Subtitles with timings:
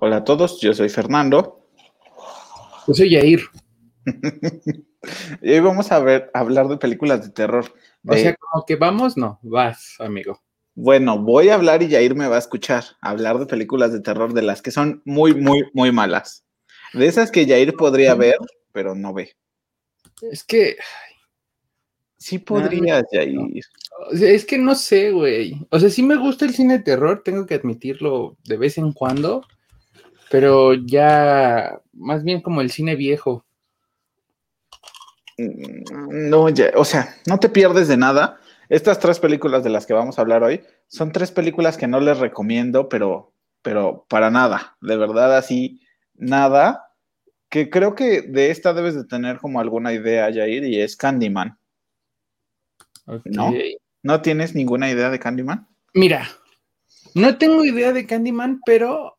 [0.00, 1.66] Hola a todos, yo soy Fernando.
[2.86, 3.40] Yo soy Yair.
[5.42, 7.64] y hoy vamos a ver hablar de películas de terror.
[8.06, 10.40] O sea, como que vamos, no, vas, amigo.
[10.76, 12.84] Bueno, voy a hablar y Yair me va a escuchar.
[13.00, 16.44] Hablar de películas de terror de las que son muy, muy, muy malas.
[16.92, 18.38] De esas que Yair podría ver,
[18.70, 19.32] pero no ve.
[20.30, 20.76] Es que.
[22.18, 23.02] Sí podrías,
[24.12, 25.66] es que no sé, güey.
[25.70, 28.92] O sea, sí me gusta el cine de terror, tengo que admitirlo de vez en
[28.92, 29.42] cuando
[30.30, 33.44] pero ya más bien como el cine viejo.
[35.38, 38.40] Mm, no, ya, o sea, no te pierdes de nada.
[38.68, 42.00] Estas tres películas de las que vamos a hablar hoy son tres películas que no
[42.00, 45.80] les recomiendo, pero, pero para nada, de verdad así,
[46.14, 46.84] nada.
[47.48, 51.58] Que creo que de esta debes de tener como alguna idea, Jair, y es Candyman.
[53.24, 53.54] ¿No?
[54.02, 55.66] ¿No tienes ninguna idea de Candyman?
[55.94, 56.28] Mira,
[57.14, 59.17] no tengo idea de Candyman, pero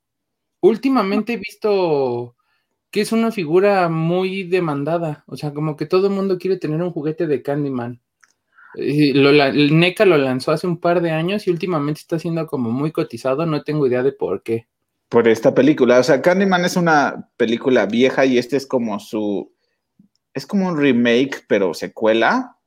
[0.62, 2.36] últimamente he visto
[2.92, 5.24] que es una figura muy demandada.
[5.28, 8.02] O sea, como que todo el mundo quiere tener un juguete de Candyman.
[8.76, 12.72] Lo, el NECA lo lanzó hace un par de años y últimamente está siendo como
[12.72, 13.46] muy cotizado.
[13.46, 14.68] No tengo idea de por qué.
[15.08, 16.00] Por esta película.
[16.00, 19.52] O sea, Candyman es una película vieja y este es como su.
[20.34, 22.58] Es como un remake, pero secuela.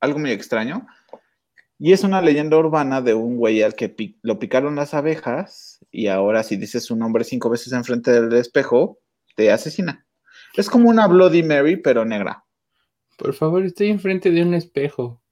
[0.00, 0.86] Algo muy extraño.
[1.78, 6.08] Y es una leyenda urbana de un güey al que lo picaron las abejas y
[6.08, 8.98] ahora si dices su nombre cinco veces enfrente del espejo,
[9.36, 10.04] te asesina.
[10.56, 12.44] Es como una Bloody Mary, pero negra.
[13.16, 15.22] Por favor, estoy enfrente de un espejo.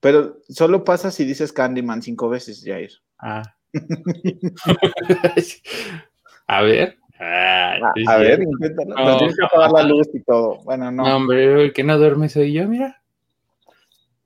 [0.00, 2.92] Pero solo pasa si dices Candyman cinco veces, Jair.
[3.18, 3.42] Ah.
[6.46, 6.96] a ver.
[7.18, 7.74] Ah,
[8.06, 8.94] a ver, inténtalo.
[8.94, 10.60] No, tienes que apagar la luz y todo.
[10.64, 11.04] Bueno, no.
[11.04, 13.02] No, hombre, el que no duerme soy yo, mira.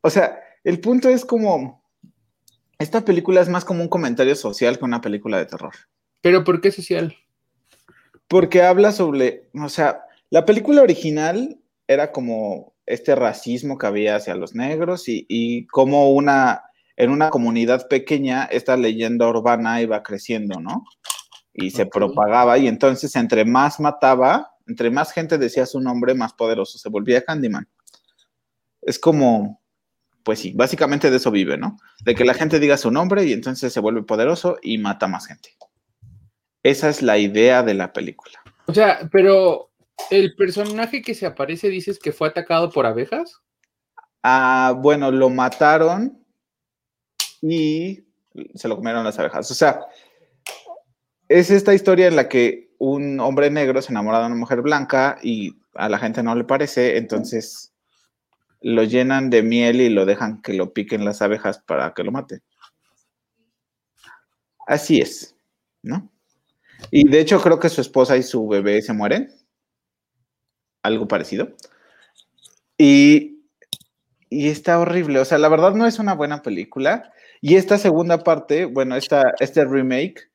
[0.01, 1.85] O sea, el punto es como,
[2.79, 5.75] esta película es más como un comentario social que una película de terror.
[6.23, 7.15] ¿Pero por qué social?
[8.29, 14.35] Porque habla sobre, o sea, la película original era como este racismo que había hacia
[14.35, 16.63] los negros y, y como una,
[16.97, 20.85] en una comunidad pequeña, esta leyenda urbana iba creciendo, ¿no?
[21.53, 26.33] Y se propagaba y entonces entre más mataba, entre más gente decía su nombre, más
[26.33, 27.69] poderoso se volvía Candyman.
[28.83, 29.61] Es como,
[30.25, 31.77] pues sí, básicamente de eso vive, ¿no?
[32.05, 35.27] De que la gente diga su nombre y entonces se vuelve poderoso y mata más
[35.27, 35.51] gente.
[36.63, 38.43] Esa es la idea de la película.
[38.67, 39.71] O sea, pero
[40.11, 43.43] el personaje que se aparece dices que fue atacado por abejas.
[44.23, 46.25] Ah, bueno, lo mataron
[47.43, 48.05] y
[48.55, 49.51] se lo comieron las abejas.
[49.51, 49.81] O sea,
[51.29, 55.19] es esta historia en la que un hombre negro se enamora de una mujer blanca
[55.23, 57.74] y a la gente no le parece, entonces
[58.65, 62.11] lo llenan de miel y lo dejan que lo piquen las abejas para que lo
[62.11, 62.43] maten.
[64.67, 65.37] Así es,
[65.83, 66.11] ¿no?
[66.91, 69.31] Y de hecho creo que su esposa y su bebé se mueren.
[70.83, 71.55] Algo parecido.
[72.79, 73.43] Y,
[74.31, 75.19] y está horrible.
[75.19, 77.13] O sea, la verdad no es una buena película.
[77.43, 80.31] Y esta segunda parte, bueno, esta, este remake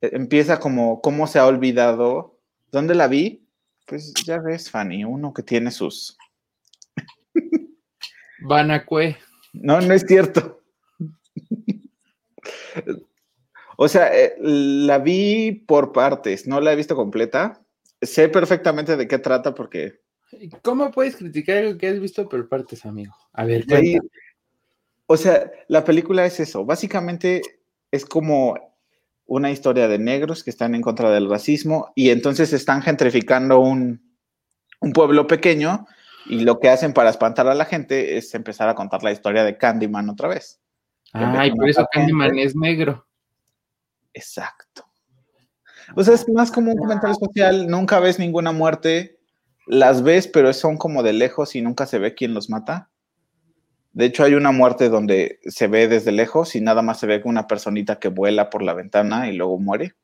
[0.00, 2.38] eh, empieza como cómo se ha olvidado.
[2.70, 3.48] ¿Dónde la vi?
[3.84, 6.16] Pues ya ves, Fanny, uno que tiene sus,
[8.44, 9.16] Banacue.
[9.52, 10.62] No, no es cierto.
[13.76, 17.60] o sea, eh, la vi por partes, no la he visto completa.
[18.00, 20.00] Sé perfectamente de qué trata porque...
[20.62, 23.14] ¿Cómo puedes criticar algo que has visto por partes, amigo?
[23.34, 23.66] A ver,
[25.06, 26.64] O sea, la película es eso.
[26.64, 27.42] Básicamente
[27.90, 28.56] es como
[29.26, 34.16] una historia de negros que están en contra del racismo y entonces están gentrificando un,
[34.80, 35.86] un pueblo pequeño
[36.26, 39.44] y lo que hacen para espantar a la gente es empezar a contar la historia
[39.44, 40.60] de Candyman otra vez.
[41.12, 43.06] Ah, y por eso Candyman es negro.
[44.14, 44.86] Exacto.
[45.94, 49.18] O sea, es más como un comentario social, nunca ves ninguna muerte,
[49.66, 52.90] las ves, pero son como de lejos y nunca se ve quién los mata.
[53.92, 57.20] De hecho, hay una muerte donde se ve desde lejos y nada más se ve
[57.24, 59.94] una personita que vuela por la ventana y luego muere.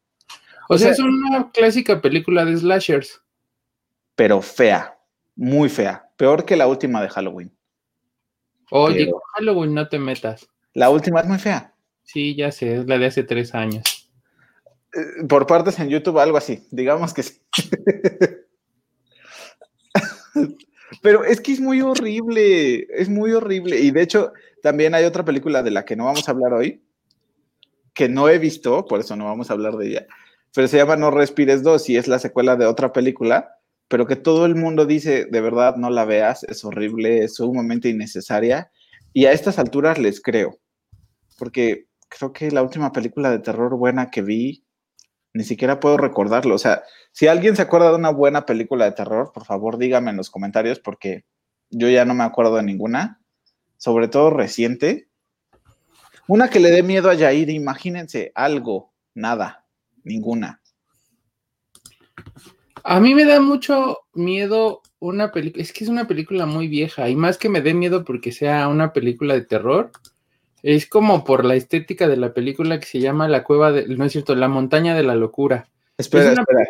[0.69, 3.23] O, sea, es una clásica película de slashers.
[4.15, 4.99] Pero fea,
[5.35, 6.08] muy fea.
[6.19, 7.57] Peor que la última de Halloween.
[8.73, 10.49] Oye, Halloween no te metas.
[10.75, 11.73] La última es muy fea.
[12.03, 14.11] Sí, ya sé, es la de hace tres años.
[14.95, 16.67] Eh, por partes en YouTube, algo así.
[16.73, 17.41] Digamos que sí.
[21.03, 23.79] Pero es que es muy horrible, es muy horrible.
[23.79, 26.83] Y de hecho, también hay otra película de la que no vamos a hablar hoy,
[27.95, 30.07] que no he visto, por eso no vamos a hablar de ella,
[30.53, 33.58] pero se llama No Respires 2 y es la secuela de otra película
[33.89, 37.89] pero que todo el mundo dice, de verdad, no la veas, es horrible, es sumamente
[37.89, 38.71] innecesaria.
[39.13, 40.59] Y a estas alturas les creo,
[41.39, 44.65] porque creo que la última película de terror buena que vi
[45.35, 46.55] ni siquiera puedo recordarlo.
[46.55, 46.83] O sea,
[47.13, 50.31] si alguien se acuerda de una buena película de terror, por favor dígame en los
[50.31, 51.25] comentarios porque
[51.71, 53.21] yo ya no me acuerdo de ninguna,
[53.77, 55.09] sobre todo reciente.
[56.27, 59.65] Una que le dé miedo a Yair, imagínense, algo, nada,
[60.05, 60.61] ninguna.
[62.85, 67.09] A mí me da mucho miedo una película, es que es una película muy vieja
[67.09, 69.91] y más que me dé miedo porque sea una película de terror,
[70.63, 74.05] es como por la estética de la película que se llama La Cueva de, no
[74.05, 75.69] es cierto, La Montaña de la Locura.
[75.97, 76.65] Espera, espera.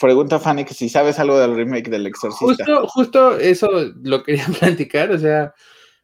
[0.00, 2.64] Pregunta Fanny que si sabes algo del remake del Exorcista.
[2.64, 3.68] Justo, justo eso
[4.02, 5.52] lo quería platicar, o sea,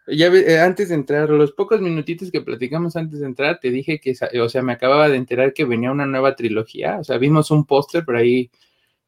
[0.06, 4.00] ya eh, antes de entrar, los pocos minutitos que platicamos antes de entrar, te dije
[4.00, 7.50] que, o sea, me acababa de enterar que venía una nueva trilogía, o sea, vimos
[7.50, 8.50] un póster, por ahí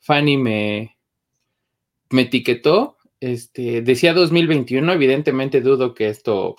[0.00, 0.96] Fanny me,
[2.10, 6.56] me etiquetó, este, decía 2021, evidentemente dudo que esto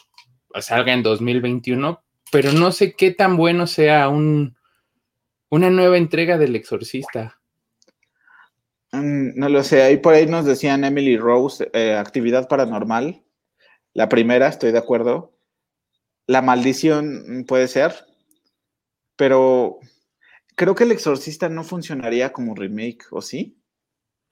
[0.59, 4.57] salga en 2021, pero no sé qué tan bueno sea un,
[5.49, 7.39] una nueva entrega del Exorcista.
[8.91, 13.23] Mm, no lo sé, ahí por ahí nos decían Emily Rose, eh, actividad paranormal.
[13.93, 15.33] La primera, estoy de acuerdo.
[16.25, 17.93] La maldición mm, puede ser,
[19.15, 19.79] pero
[20.57, 23.61] creo que el exorcista no funcionaría como remake, ¿o sí?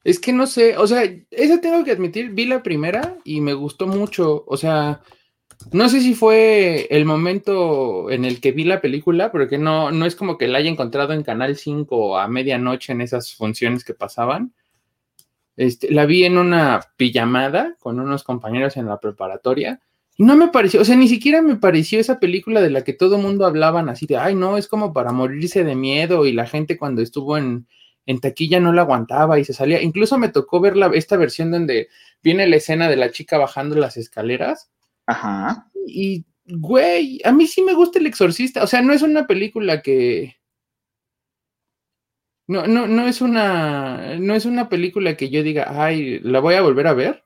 [0.04, 3.54] Es que no sé, o sea, esa tengo que admitir, vi la primera y me
[3.54, 5.02] gustó mucho, o sea,
[5.72, 10.06] no sé si fue el momento en el que vi la película, porque no, no
[10.08, 13.94] es como que la haya encontrado en Canal 5 a medianoche en esas funciones que
[13.94, 14.54] pasaban.
[15.56, 19.80] Este, la vi en una pijamada con unos compañeros en la preparatoria
[20.18, 22.94] y no me pareció, o sea, ni siquiera me pareció esa película de la que
[22.94, 26.32] todo el mundo hablaban así de, ay, no, es como para morirse de miedo y
[26.32, 27.68] la gente cuando estuvo en,
[28.06, 29.82] en taquilla no la aguantaba y se salía.
[29.82, 31.90] Incluso me tocó ver la, esta versión donde
[32.24, 34.70] viene la escena de la chica bajando las escaleras
[35.08, 35.70] Ajá.
[35.88, 38.64] Y, güey, a mí sí me gusta El Exorcista.
[38.64, 40.38] O sea, no es una película que.
[42.48, 44.18] No, no, no es una.
[44.20, 47.26] No es una película que yo diga, ay, la voy a volver a ver.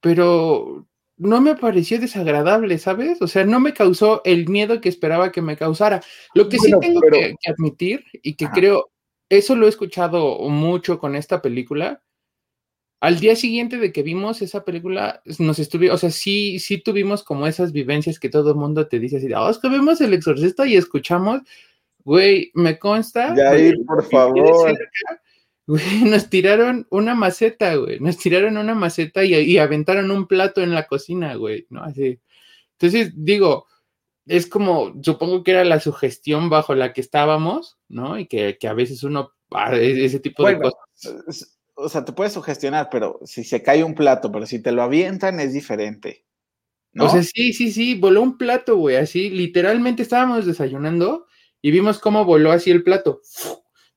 [0.00, 0.86] Pero
[1.16, 3.20] no me pareció desagradable, ¿sabes?
[3.22, 6.02] O sea, no me causó el miedo que esperaba que me causara.
[6.34, 8.90] Lo que sí tengo que, admitir, y que creo,
[9.28, 12.02] eso lo he escuchado mucho con esta película,
[13.00, 17.24] al día siguiente de que vimos esa película, nos estuvimos, o sea, sí, sí tuvimos
[17.24, 20.14] como esas vivencias que todo el mundo te dice así, oh, es que vemos el
[20.14, 21.40] exorcista y escuchamos,
[22.04, 23.34] güey, me consta.
[23.34, 24.78] Ya ir, por favor.
[25.72, 30.74] Güey, nos tiraron una maceta, güey, nos tiraron una maceta y, aventaron un plato en
[30.74, 31.82] la cocina, güey, ¿no?
[31.82, 32.20] Así.
[32.72, 33.66] Entonces, digo,
[34.26, 38.18] es como, supongo que era la sugestión bajo la que estábamos, ¿no?
[38.18, 42.32] Y que, a veces uno, ah, e, ese tipo de cosas o sea, te puedes
[42.32, 46.24] sugestionar, pero si se cae un plato, pero si te lo avientan es diferente.
[46.92, 47.06] ¿no?
[47.06, 51.26] O sea, sí, sí, sí, voló un plato, güey, así, literalmente estábamos desayunando
[51.62, 53.22] y vimos cómo voló así el plato.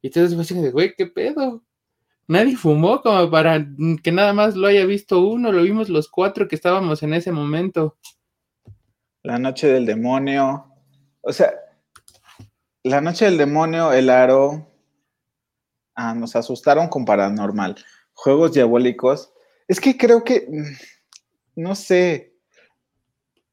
[0.05, 1.63] Y entonces fue así, güey, ¿qué pedo?
[2.27, 3.65] Nadie fumó como para
[4.03, 7.31] que nada más lo haya visto uno, lo vimos los cuatro que estábamos en ese
[7.31, 7.97] momento.
[9.23, 10.71] La noche del demonio.
[11.21, 11.55] O sea,
[12.83, 14.67] la noche del demonio, el aro,
[15.95, 17.75] Ah, nos asustaron con paranormal.
[18.13, 19.33] Juegos diabólicos.
[19.67, 22.35] Es que creo que, mm, no sé,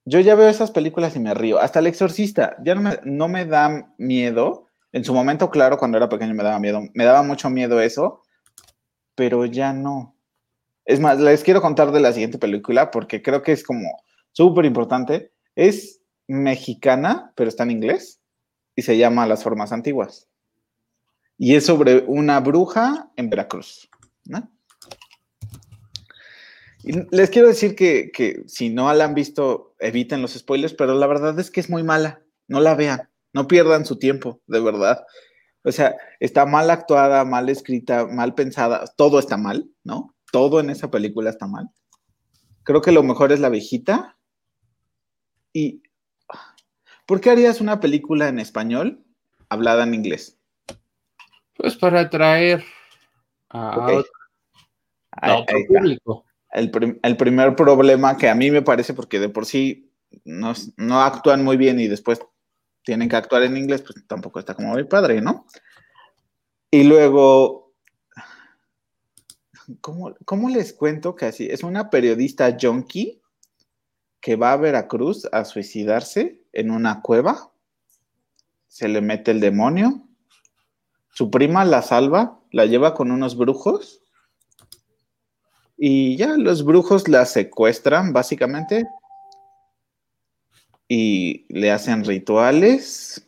[0.04, 1.58] yo ya veo esas películas y me río.
[1.58, 4.66] Hasta El Exorcista, ya no me, no me da miedo.
[4.92, 6.82] En su momento, claro, cuando era pequeño me daba miedo.
[6.94, 8.22] Me daba mucho miedo eso,
[9.14, 10.16] pero ya no.
[10.84, 14.64] Es más, les quiero contar de la siguiente película porque creo que es como súper
[14.64, 15.32] importante.
[15.54, 18.20] Es mexicana, pero está en inglés
[18.76, 20.28] y se llama Las Formas Antiguas
[21.42, 23.90] y es sobre una bruja en Veracruz.
[26.84, 31.36] Les quiero decir que, si no la han visto, eviten los spoilers, pero la verdad
[31.40, 32.22] es que es muy mala.
[32.46, 35.04] No la vean, no pierdan su tiempo, de verdad.
[35.64, 40.14] O sea, está mal actuada, mal escrita, mal pensada, todo está mal, ¿no?
[40.32, 41.70] Todo en esa película está mal.
[42.64, 44.16] Creo que lo mejor es la viejita.
[45.52, 45.82] ¿Y
[47.06, 49.04] por qué harías una película en español
[49.48, 50.38] hablada en inglés?
[51.54, 52.64] Pues para atraer
[53.50, 53.86] a,
[55.38, 56.24] otro, público.
[56.50, 59.92] El, primer problema que a mí me parece, porque de por sí
[60.24, 60.54] no,
[61.02, 62.20] actúan muy bien y después
[62.84, 65.46] tienen que actuar en inglés, pues tampoco está como mi padre, ¿no?
[66.70, 67.74] Y luego,
[69.80, 71.46] ¿cómo, ¿cómo, les cuento que así?
[71.50, 73.20] Es una periodista junkie
[74.20, 77.52] que va a Veracruz a suicidarse en una cueva,
[78.68, 80.08] se le mete el demonio,
[81.10, 84.00] su prima la salva, la lleva con unos brujos
[85.76, 88.86] y ya los brujos la secuestran básicamente
[90.94, 93.26] y le hacen rituales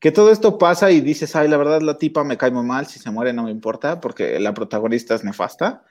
[0.00, 2.86] que todo esto pasa y dices, ay, la verdad la tipa me cae muy mal,
[2.86, 5.84] si se muere no me importa, porque la protagonista es nefasta.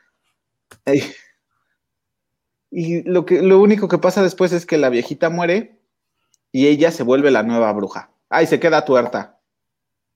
[2.70, 5.80] Y lo, que, lo único que pasa después es que la viejita muere
[6.52, 8.10] y ella se vuelve la nueva bruja.
[8.28, 9.40] Ay, se queda tuerta.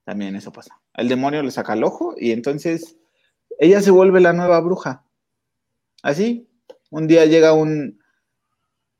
[0.03, 0.81] También eso pasa.
[0.95, 2.97] El demonio le saca el ojo y entonces
[3.57, 5.05] ella se vuelve la nueva bruja.
[6.01, 6.50] Así,
[6.89, 8.00] un día llega un,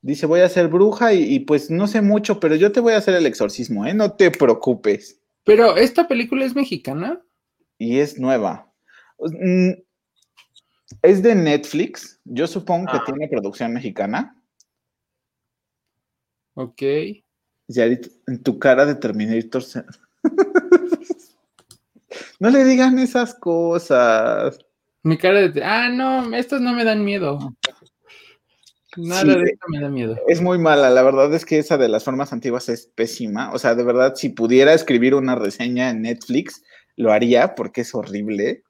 [0.07, 2.97] dice, voy a ser bruja y, pues no sé mucho, pero yo te voy a
[2.97, 3.93] hacer el exorcismo, ¿eh?
[3.93, 5.19] No te preocupes.
[5.43, 7.21] Pero esta película es mexicana.
[7.77, 8.71] Y es nueva.
[9.19, 9.71] Mm,
[11.01, 12.21] es de Netflix.
[12.23, 13.03] Yo supongo que ah.
[13.05, 14.41] tiene producción mexicana.
[16.53, 16.81] Ok.
[17.67, 19.61] Ya en tu cara de Terminator.
[22.39, 24.57] no le digan esas cosas.
[25.03, 25.63] Mi cara de.
[25.63, 27.53] Ah, no, estos no me dan miedo.
[28.98, 30.18] Nada de esto me da miedo.
[30.27, 33.51] Es muy mala, la verdad es que esa de las formas antiguas es pésima.
[33.54, 36.63] O sea, de verdad, si pudiera escribir una reseña en Netflix,
[36.96, 38.63] lo haría porque es horrible.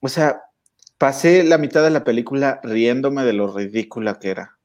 [0.00, 0.42] O sea,
[0.96, 4.58] pasé la mitad de la película riéndome de lo ridícula que era.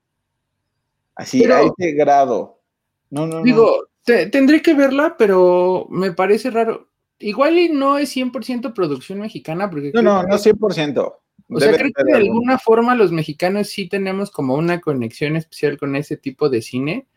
[1.16, 2.62] Así, a ese grado.
[3.10, 6.90] No, no, digo, tendré que verla, pero me parece raro.
[7.20, 9.92] Igual y no es 100% producción mexicana, porque...
[9.94, 11.16] No, no, no 100%.
[11.50, 15.78] O sea, creo que de alguna forma los mexicanos sí tenemos como una conexión especial
[15.78, 17.08] con ese tipo de cine.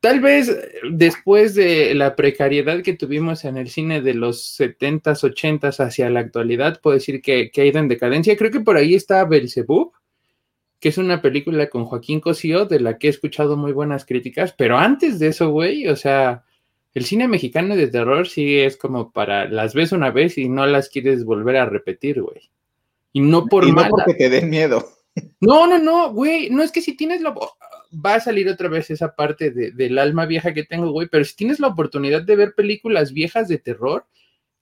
[0.00, 5.22] Tal vez eh, después de la precariedad que tuvimos en el cine de los 70s,
[5.22, 8.36] 80s hacia la actualidad, puedo decir que, que ha ido en decadencia.
[8.36, 9.92] Creo que por ahí está Belzebub,
[10.78, 14.54] que es una película con Joaquín Cosío, de la que he escuchado muy buenas críticas,
[14.56, 16.44] pero antes de eso, güey, o sea,
[16.94, 20.66] el cine mexicano de terror sí es como para las ves una vez y no
[20.66, 22.50] las quieres volver a repetir, güey.
[23.12, 24.84] Y no por y no porque te den miedo.
[25.40, 26.50] No, no, no, güey.
[26.50, 27.34] No es que si tienes la.
[27.34, 31.08] Va a salir otra vez esa parte del alma vieja que tengo, güey.
[31.08, 34.06] Pero si tienes la oportunidad de ver películas viejas de terror,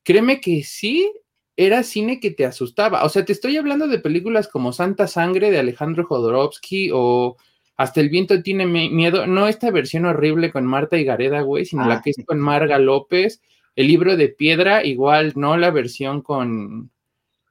[0.03, 1.11] créeme que sí
[1.57, 3.05] era cine que te asustaba.
[3.05, 7.37] O sea, te estoy hablando de películas como Santa Sangre de Alejandro Jodorowsky o
[7.77, 9.27] Hasta el viento tiene miedo.
[9.27, 12.41] No esta versión horrible con Marta y Gareda, güey, sino la ah, que es con
[12.41, 13.43] Marga López.
[13.77, 16.91] El libro de piedra, igual, no la versión con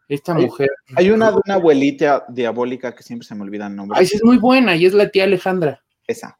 [0.08, 0.70] esta mujer.
[0.96, 3.98] Hay una de una abuelita diabólica que siempre se me olvida el nombre.
[4.00, 5.84] Ay, es muy buena y es la tía Alejandra.
[6.06, 6.40] Esa.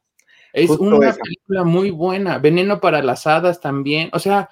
[0.52, 2.38] Es una película muy buena.
[2.38, 4.08] Veneno para las hadas también.
[4.12, 4.48] O sea,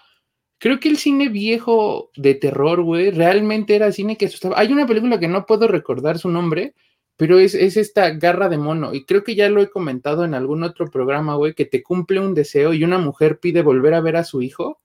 [0.59, 4.59] creo que el cine viejo de terror, güey, realmente era cine que asustaba.
[4.59, 6.75] Hay una película que no puedo recordar su nombre,
[7.17, 8.93] pero es, es esta garra de mono.
[8.93, 12.21] Y creo que ya lo he comentado en algún otro programa, güey, que te cumple
[12.21, 14.81] un deseo y una mujer pide volver a ver a su hijo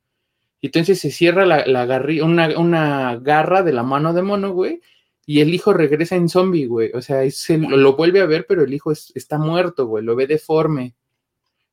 [0.61, 1.83] y entonces se cierra la, la
[2.23, 4.79] una, una, garra de la mano de mono, güey,
[5.25, 6.91] y el hijo regresa en zombie, güey.
[6.93, 7.21] O sea,
[7.57, 10.95] lo, vuelve a ver, pero el hijo está muerto, güey, lo ve deforme.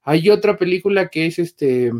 [0.02, 1.92] Hay otra película que es este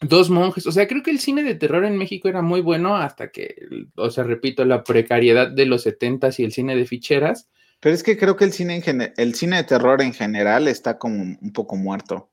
[0.00, 0.66] Dos monjes.
[0.66, 3.54] O sea, creo que el cine de terror en México era muy bueno hasta que,
[3.96, 7.50] o sea, repito, la precariedad de los setentas y el cine de ficheras.
[7.80, 10.98] Pero es que creo que el cine, en el cine de terror en general está
[10.98, 12.30] como un poco muerto.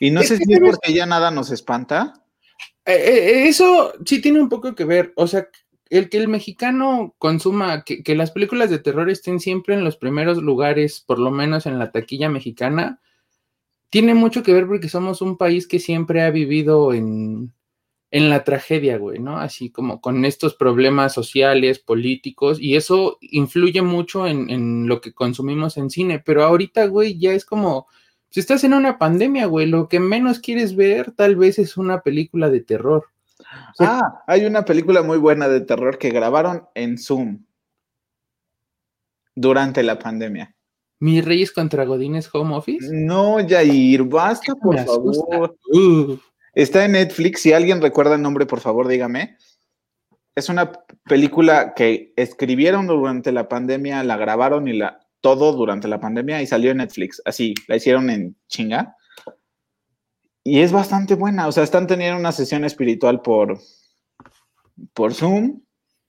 [0.00, 2.25] Y no sé si es porque ya nada nos espanta.
[2.86, 5.48] Eh, eh, eso sí tiene un poco que ver, o sea,
[5.90, 10.38] el que el mexicano consuma, que, las películas de terror estén siempre en los primeros
[10.38, 13.00] lugares, por lo menos en la taquilla mexicana,
[13.90, 17.52] tiene mucho que ver porque somos un país que siempre ha vivido en,
[18.12, 19.38] en la tragedia, güey, ¿no?
[19.38, 25.12] Así como con estos problemas sociales, políticos, y eso influye mucho en, en lo que
[25.12, 27.88] consumimos en cine, pero ahorita, güey, ya es como
[28.30, 32.02] si estás en una pandemia, güey, lo que menos quieres ver tal vez es una
[32.02, 33.06] película de terror.
[33.80, 37.44] ah, hay una película muy buena de terror que grabaron en Zoom
[39.34, 40.54] durante la pandemia.
[40.98, 42.88] ¿Mis Reyes contra Godines Home Office?
[42.90, 45.56] No, Jair, basta, por favor.
[46.54, 47.42] Está en Netflix.
[47.42, 49.36] Si alguien recuerda el nombre, por favor, dígame.
[50.34, 50.72] Es una
[51.04, 56.46] película que escribieron durante la pandemia, la grabaron y la todo durante la pandemia y
[56.46, 57.20] salió en Netflix.
[57.24, 58.94] Así, la hicieron en chinga.
[60.44, 61.48] Y es bastante buena.
[61.48, 63.58] O sea, están teniendo una sesión espiritual por,
[64.94, 65.62] por Zoom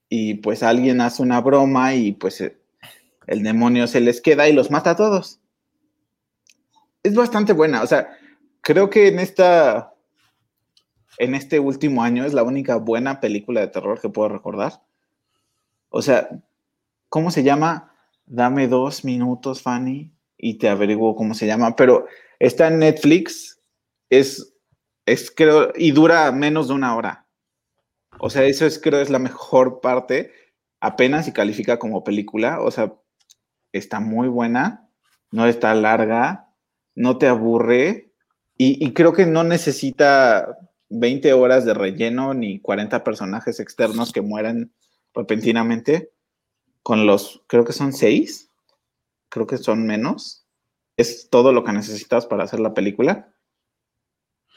[0.07, 2.43] y pues alguien hace una broma y pues
[3.25, 5.39] el demonio se les queda y los mata a todos.
[7.01, 7.81] Es bastante buena.
[7.81, 8.15] O sea,
[8.62, 9.95] creo que en esta
[11.17, 14.83] en este último año es la única buena película de terror que puedo recordar.
[15.89, 16.29] O sea,
[17.09, 17.87] ¿cómo se llama?
[18.27, 22.05] Dame dos minutos, Fanny, y te averiguo cómo se llama, pero
[22.39, 23.60] está en Netflix,
[24.10, 24.53] es,
[25.05, 27.25] es creo, y dura menos de una hora.
[28.19, 30.31] O sea, eso es, creo, es la mejor parte,
[30.79, 32.93] apenas y califica como película, o sea,
[33.72, 34.89] está muy buena,
[35.31, 36.50] no está larga,
[36.96, 38.12] no te aburre,
[38.57, 40.57] y, y creo que no necesita
[40.89, 44.74] 20 horas de relleno ni 40 personajes externos que mueran
[45.13, 46.12] repentinamente
[46.88, 48.50] con los, creo que son seis,
[49.27, 50.48] creo que son menos.
[50.96, 53.34] Es todo lo que necesitas para hacer la película.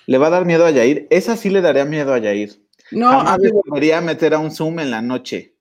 [0.07, 1.09] Le va a dar miedo a Yair.
[1.11, 2.65] Esa sí le daría miedo a Yair.
[2.93, 5.57] No, Jamás a ver, volvería meter a un Zoom en la noche.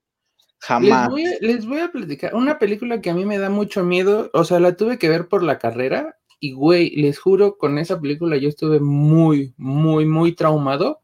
[0.59, 1.09] Jamás.
[1.41, 2.35] Les voy, a, platicar.
[2.35, 5.27] Una película que a mí me da mucho miedo, o sea, la tuve que ver
[5.27, 10.35] por la carrera y, güey, les juro, con esa película yo estuve muy, muy, muy
[10.35, 11.01] traumado.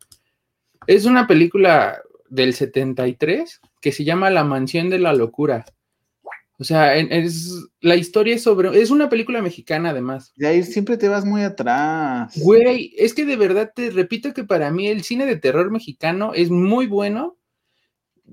[0.86, 5.63] Es una película del 73 que se llama La Mansión de la Locura.
[6.57, 8.81] O sea, es, la historia es sobre.
[8.81, 10.33] Es una película mexicana, además.
[10.35, 12.33] Y ahí siempre te vas muy atrás.
[12.35, 16.33] Güey, es que de verdad te repito que para mí el cine de terror mexicano
[16.33, 17.37] es muy bueno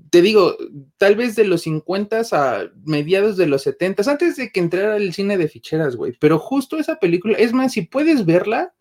[0.09, 0.57] te digo,
[0.97, 5.13] tal vez de los 50 a mediados de los 70, antes de que entrara el
[5.13, 6.15] cine de ficheras, güey.
[6.19, 8.73] Pero justo esa película, es más, si puedes verla,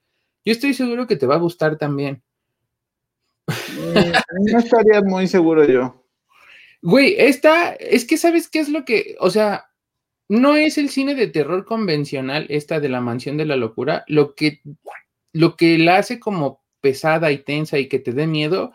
[0.46, 2.24] yo estoy seguro que te va a gustar también.
[3.46, 6.01] Mm, no estaría muy seguro yo.
[6.82, 9.66] Güey, esta, es que sabes qué es lo que, o sea,
[10.30, 14.34] no es el cine de terror convencional, esta de la mansión de la locura, lo
[14.36, 14.62] que,
[15.34, 18.74] lo que la hace como pesada y tensa y que te dé miedo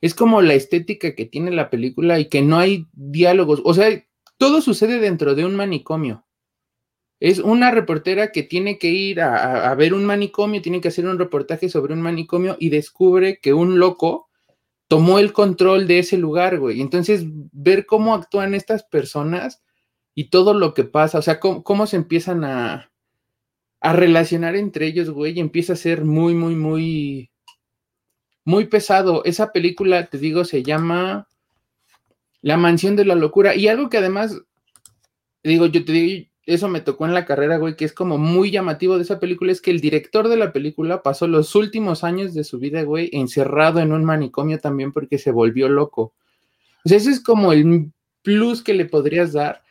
[0.00, 3.60] es como la estética que tiene la película y que no hay diálogos.
[3.64, 3.88] O sea,
[4.38, 6.24] todo sucede dentro de un manicomio.
[7.20, 11.18] Es una reportera que tiene que ir a, ver un manicomio, tiene que hacer un
[11.18, 14.29] reportaje sobre un manicomio y descubre que un loco
[14.90, 16.80] tomó el control de ese lugar, güey.
[16.80, 17.22] Entonces,
[17.52, 19.62] ver cómo actúan estas personas
[20.16, 22.90] y todo lo que pasa, o sea, cómo, cómo se empiezan a,
[23.80, 27.30] a relacionar entre ellos, güey, y empieza a ser muy, muy, muy
[28.44, 29.22] muy pesado.
[29.24, 31.28] Esa película, te digo, se llama
[32.42, 33.54] La Mansión de la Locura.
[33.54, 34.36] Y algo que además,
[35.44, 38.50] digo, yo te digo, eso me tocó en la carrera, güey, que es como muy
[38.50, 42.34] llamativo de esa película, es que el director de la película pasó los últimos años
[42.34, 46.12] de su vida, güey, encerrado en un manicomio también porque se volvió loco.
[46.84, 49.62] O sea, ese es como el plus que le podrías dar.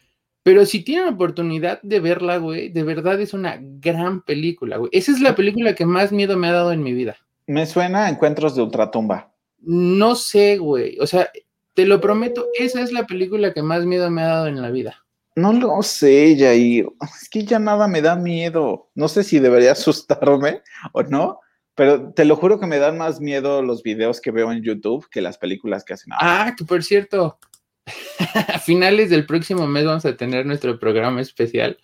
[0.43, 4.89] Pero si tienen oportunidad de verla, güey, de verdad es una gran película, güey.
[4.93, 7.17] Esa es la película que más miedo me ha dado en mi vida.
[7.45, 9.33] Me suena a Encuentros de Ultratumba.
[9.59, 10.97] No sé, güey.
[10.99, 11.29] O sea,
[11.73, 14.71] te lo prometo, esa es la película que más miedo me ha dado en la
[14.71, 15.05] vida.
[15.35, 16.87] No lo sé, Jair.
[17.01, 18.89] Es que ya nada me da miedo.
[18.95, 20.61] No sé si debería asustarme
[20.93, 21.39] o no,
[21.75, 25.07] pero te lo juro que me dan más miedo los videos que veo en YouTube
[25.09, 26.13] que las películas que hacen.
[26.19, 27.39] Ah, que por cierto,
[28.47, 31.77] a finales del próximo mes vamos a tener nuestro programa especial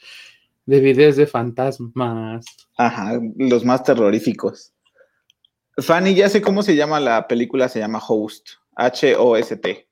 [0.65, 2.45] de videos de fantasmas.
[2.77, 4.73] Ajá, los más terroríficos.
[5.77, 9.87] Fanny, ya sé cómo se llama la película, se llama Host, H-O-S-T.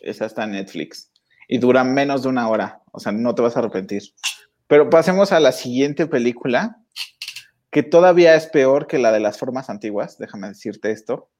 [0.00, 1.10] Esa está en Netflix.
[1.48, 4.02] Y dura menos de una hora, o sea, no te vas a arrepentir.
[4.66, 6.82] Pero pasemos a la siguiente película,
[7.70, 11.30] que todavía es peor que la de las formas antiguas, déjame decirte esto.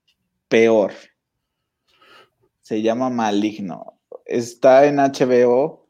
[0.48, 0.92] Peor.
[2.62, 3.98] Se llama Maligno.
[4.24, 5.88] Está en HBO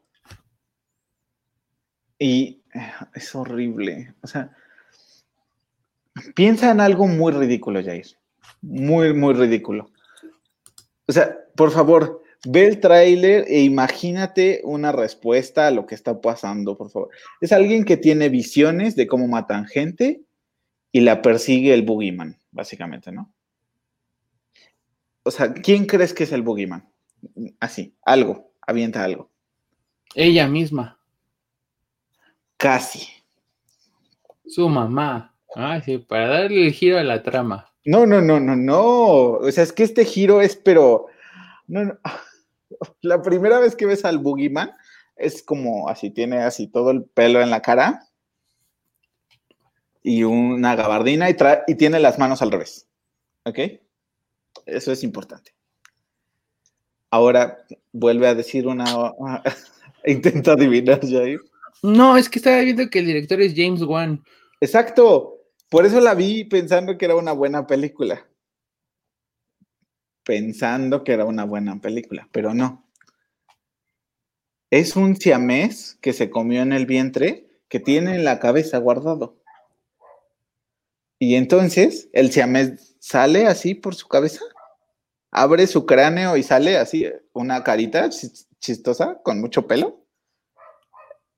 [2.17, 2.63] y
[3.13, 4.15] es horrible.
[4.21, 4.51] O sea,
[6.35, 8.07] Piensa en algo muy ridículo, Jair.
[8.61, 9.91] Muy, muy ridículo.
[11.07, 16.21] O sea, por favor, ve el tráiler e imagínate una respuesta a lo que está
[16.21, 17.09] pasando, por favor.
[17.41, 20.21] Es alguien que tiene visiones de cómo matan gente
[20.91, 23.33] y la persigue el boogeyman, básicamente, ¿no?
[25.23, 26.89] O sea, ¿quién crees que es el boogeyman?
[27.59, 29.29] Así, algo, avienta algo.
[30.15, 30.99] Ella misma.
[32.57, 33.07] Casi.
[34.45, 35.35] Su mamá.
[35.55, 37.73] Ah, sí, para darle el giro a la trama.
[37.83, 38.83] No, no, no, no, no.
[39.31, 41.07] O sea, es que este giro es, pero.
[41.67, 41.97] No, no.
[43.01, 44.71] La primera vez que ves al Boogeyman
[45.15, 48.07] es como así, tiene así todo el pelo en la cara
[50.03, 51.35] y una gabardina y,
[51.67, 52.87] y tiene las manos al revés.
[53.45, 53.59] ¿Ok?
[54.65, 55.53] Eso es importante.
[57.09, 58.85] Ahora vuelve a decir una.
[60.05, 61.41] Intenta adivinar, Jair.
[61.83, 64.23] No, es que estaba viendo que el director es James Wan.
[64.61, 65.33] Exacto.
[65.69, 68.25] Por eso la vi pensando que era una buena película.
[70.27, 72.85] Pensando que era una buena película, pero no.
[74.69, 79.41] Es un siamés que se comió en el vientre que tiene en la cabeza guardado.
[81.17, 84.43] Y entonces el siamés sale así por su cabeza,
[85.31, 88.09] abre su cráneo y sale así una carita
[88.59, 90.05] chistosa con mucho pelo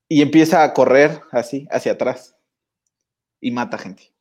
[0.08, 2.36] y empieza a correr así hacia atrás
[3.39, 4.12] y mata gente.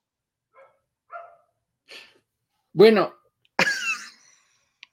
[2.75, 3.18] Bueno.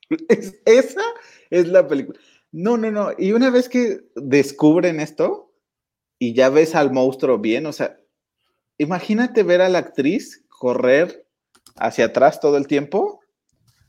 [0.65, 1.02] esa
[1.50, 2.20] es la película.
[2.52, 3.12] No, no, no.
[3.18, 5.54] Y una vez que descubren esto
[6.20, 8.00] y ya ves al monstruo bien, o sea,
[8.78, 11.28] imagínate ver a la actriz correr
[11.76, 13.20] hacia atrás todo el tiempo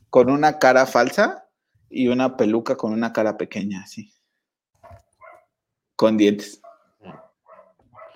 [0.09, 1.47] con una cara falsa
[1.89, 4.13] y una peluca con una cara pequeña, así.
[5.95, 6.61] Con dientes.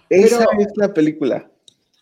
[0.09, 1.49] Esa es la película.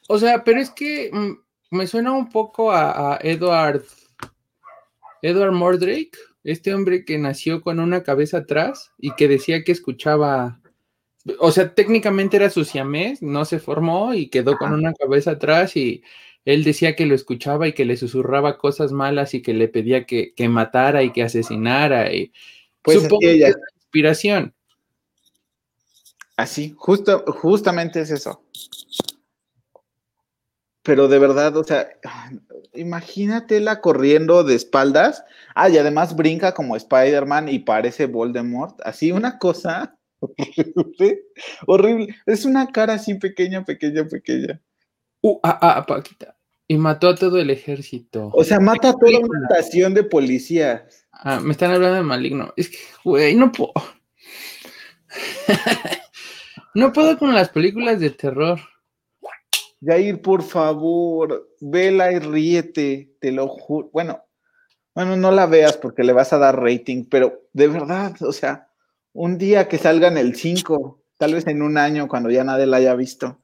[0.08, 3.84] O sea, pero es que mm, me suena un poco a, Edward.
[5.22, 10.62] Edward Mordrake, este hombre que nació con una cabeza atrás y que decía que escuchaba.
[11.40, 15.76] O sea, técnicamente era su siamés, no se formó y quedó con una cabeza atrás
[15.76, 16.04] y
[16.46, 20.06] él decía que lo escuchaba y que le susurraba cosas malas y que le pedía
[20.06, 22.12] que, matara y que asesinara.
[22.14, 22.32] Y
[22.82, 24.54] pues supongo que es inspiración.
[26.38, 28.42] Así, justo, justamente es eso.
[30.82, 31.90] Pero de verdad, o sea,
[32.74, 35.24] imagínatela corriendo de espaldas.
[35.56, 38.80] Ah, y además brinca como Spider-Man y parece Voldemort.
[38.84, 41.24] Así una cosa horrible,
[41.66, 42.16] horrible.
[42.26, 44.62] Es una cara así pequeña, pequeña, pequeña.
[45.22, 46.36] Uh, ah, ah, Paquita.
[46.68, 48.30] Y mató a todo el ejército.
[48.34, 50.88] O sea, mata a toda una estación de policía.
[51.12, 52.54] Ah, me están hablando de maligno.
[52.56, 53.74] Es que, güey, no puedo.
[56.76, 58.60] no puedo con las películas de terror.
[59.82, 63.90] Jair, por favor, vela y ríete, te lo juro.
[63.94, 64.24] Bueno,
[64.94, 68.70] bueno, no la veas porque le vas a dar rating, pero de verdad, o sea,
[69.14, 72.66] un día que salga en el 5, tal vez en un año cuando ya nadie
[72.66, 73.40] la haya visto.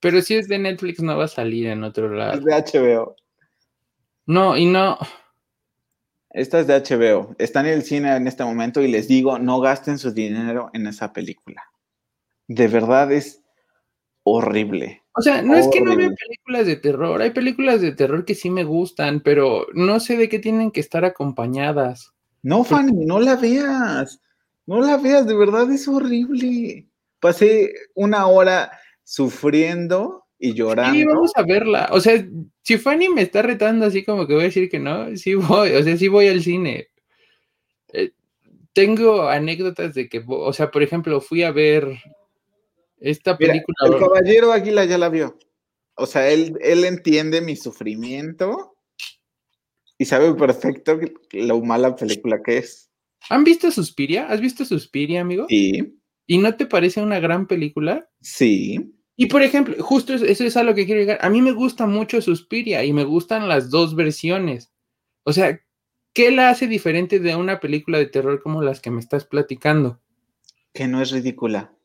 [0.00, 2.34] Pero si es de Netflix, no va a salir en otro lado.
[2.34, 3.16] Es de HBO.
[4.26, 4.98] No, y no.
[6.30, 7.34] Esta es de HBO.
[7.38, 10.86] Está en el cine en este momento y les digo, no gasten su dinero en
[10.86, 11.62] esa película.
[12.48, 13.42] De verdad es
[14.24, 15.01] horrible.
[15.14, 17.20] O sea, no es que no vea películas de terror.
[17.20, 20.80] Hay películas de terror que sí me gustan, pero no sé de qué tienen que
[20.80, 22.12] estar acompañadas.
[22.42, 24.20] No, Fanny, no la veas.
[24.66, 26.86] No la veas, de verdad es horrible.
[27.20, 28.72] Pasé una hora
[29.04, 30.98] sufriendo y llorando.
[30.98, 31.88] Sí, vamos a verla.
[31.92, 32.24] O sea,
[32.62, 35.72] si Fanny me está retando así como que voy a decir que no, sí voy,
[35.72, 36.88] o sea, sí voy al cine.
[37.92, 38.12] Eh,
[38.72, 41.98] tengo anécdotas de que, o sea, por ejemplo, fui a ver
[43.02, 43.76] esta película.
[43.84, 45.38] el Caballero Águila ya la vio.
[45.94, 48.76] O sea, él, él entiende mi sufrimiento
[49.98, 50.98] y sabe perfecto
[51.32, 52.90] lo mala película que es.
[53.28, 54.26] ¿Han visto Suspiria?
[54.28, 55.46] ¿Has visto Suspiria, amigo?
[55.48, 55.98] Sí.
[56.26, 58.08] ¿Y no te parece una gran película?
[58.20, 58.94] Sí.
[59.16, 61.18] Y por ejemplo, justo eso es a lo que quiero llegar.
[61.20, 64.72] A mí me gusta mucho Suspiria y me gustan las dos versiones.
[65.24, 65.60] O sea,
[66.14, 70.00] ¿qué la hace diferente de una película de terror como las que me estás platicando?
[70.72, 71.76] Que no es ridícula.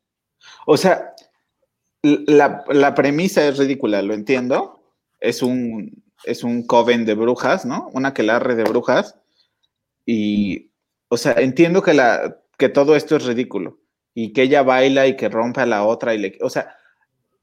[0.65, 1.13] O sea,
[2.01, 4.81] la, premisa es ridícula, lo entiendo.
[5.19, 7.89] Es un, es un coven de brujas, ¿no?
[7.93, 9.15] Una quelarre de brujas.
[10.05, 10.71] Y,
[11.09, 13.79] o sea, entiendo que, la, que todo esto es ridículo
[14.13, 16.75] y que ella baila y que rompe a la otra y le, o sea,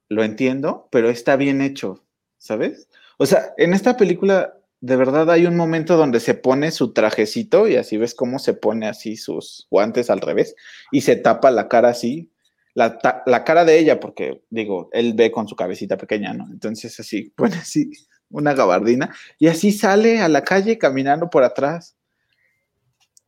[0.08, 2.04] lo entiendo, pero está bien hecho,
[2.38, 2.88] ¿sabes?
[3.18, 7.68] O sea, en esta película de verdad hay un momento donde se pone su trajecito
[7.68, 10.56] y así ves cómo se pone así sus guantes al revés
[10.92, 12.30] y se tapa la cara así,
[12.74, 16.46] la, la cara de ella, porque digo, él ve con su cabecita pequeña, ¿no?
[16.50, 17.90] Entonces así, pone así
[18.30, 21.96] una gabardina y así sale a la calle caminando por atrás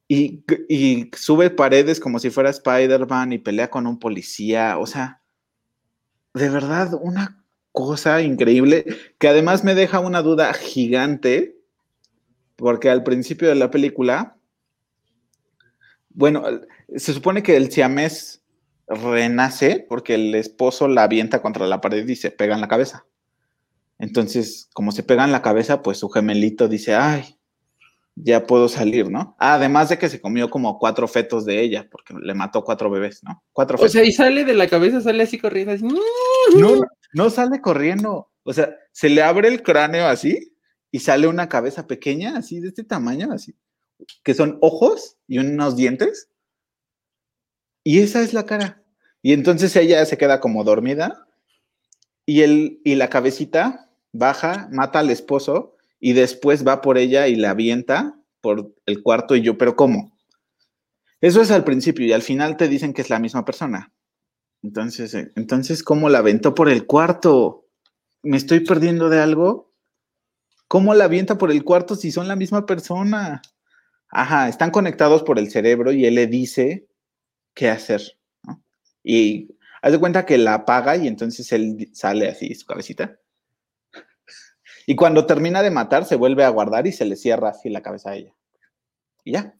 [0.08, 4.78] y, sube paredes como si fuera Spider-Man y pelea con un policía.
[4.78, 5.20] O sea,
[6.34, 8.84] de verdad, una cosa increíble
[9.18, 11.58] que además me deja una duda gigante,
[12.54, 14.36] porque al principio de la película,
[16.10, 16.44] bueno,
[16.94, 18.42] se supone que el siamés
[18.86, 23.06] renace porque el esposo la avienta contra la pared y se pega en la cabeza.
[23.98, 27.36] Entonces, como se pega en la cabeza, pues su gemelito dice, ay,
[28.14, 29.36] ya puedo salir, ¿no?
[29.38, 33.22] además de que se comió como cuatro fetos de ella, porque le mató cuatro bebés,
[33.22, 33.42] ¿no?
[33.52, 33.90] Cuatro fetos.
[33.90, 35.84] O sea, y sale de la cabeza, sale así corriendo, así.
[36.56, 36.80] No,
[37.12, 38.30] no sale corriendo.
[38.42, 40.56] O sea, se le abre el cráneo así
[40.90, 43.54] y sale una cabeza pequeña, así, de este tamaño, así,
[44.22, 46.30] que son ojos y unos dientes.
[47.86, 48.82] Y esa es la cara.
[49.22, 51.28] Y entonces ella se queda como dormida
[52.24, 57.36] y, el, y la cabecita baja, mata al esposo y después va por ella y
[57.36, 60.18] la avienta por el cuarto y yo, pero ¿cómo?
[61.20, 63.92] Eso es al principio y al final te dicen que es la misma persona.
[64.64, 67.68] Entonces, eh, entonces ¿cómo la aventó por el cuarto?
[68.24, 69.72] ¿Me estoy perdiendo de algo?
[70.66, 73.42] ¿Cómo la avienta por el cuarto si son la misma persona?
[74.08, 76.88] Ajá, están conectados por el cerebro y él le dice
[77.56, 78.02] qué hacer.
[79.02, 79.48] Y
[79.82, 83.18] haz de cuenta que la apaga y entonces él sale así, su cabecita,
[84.86, 87.82] y cuando termina de matar, se vuelve a guardar y se le cierra así la
[87.82, 88.32] cabeza a ella.
[89.24, 89.58] Y ya.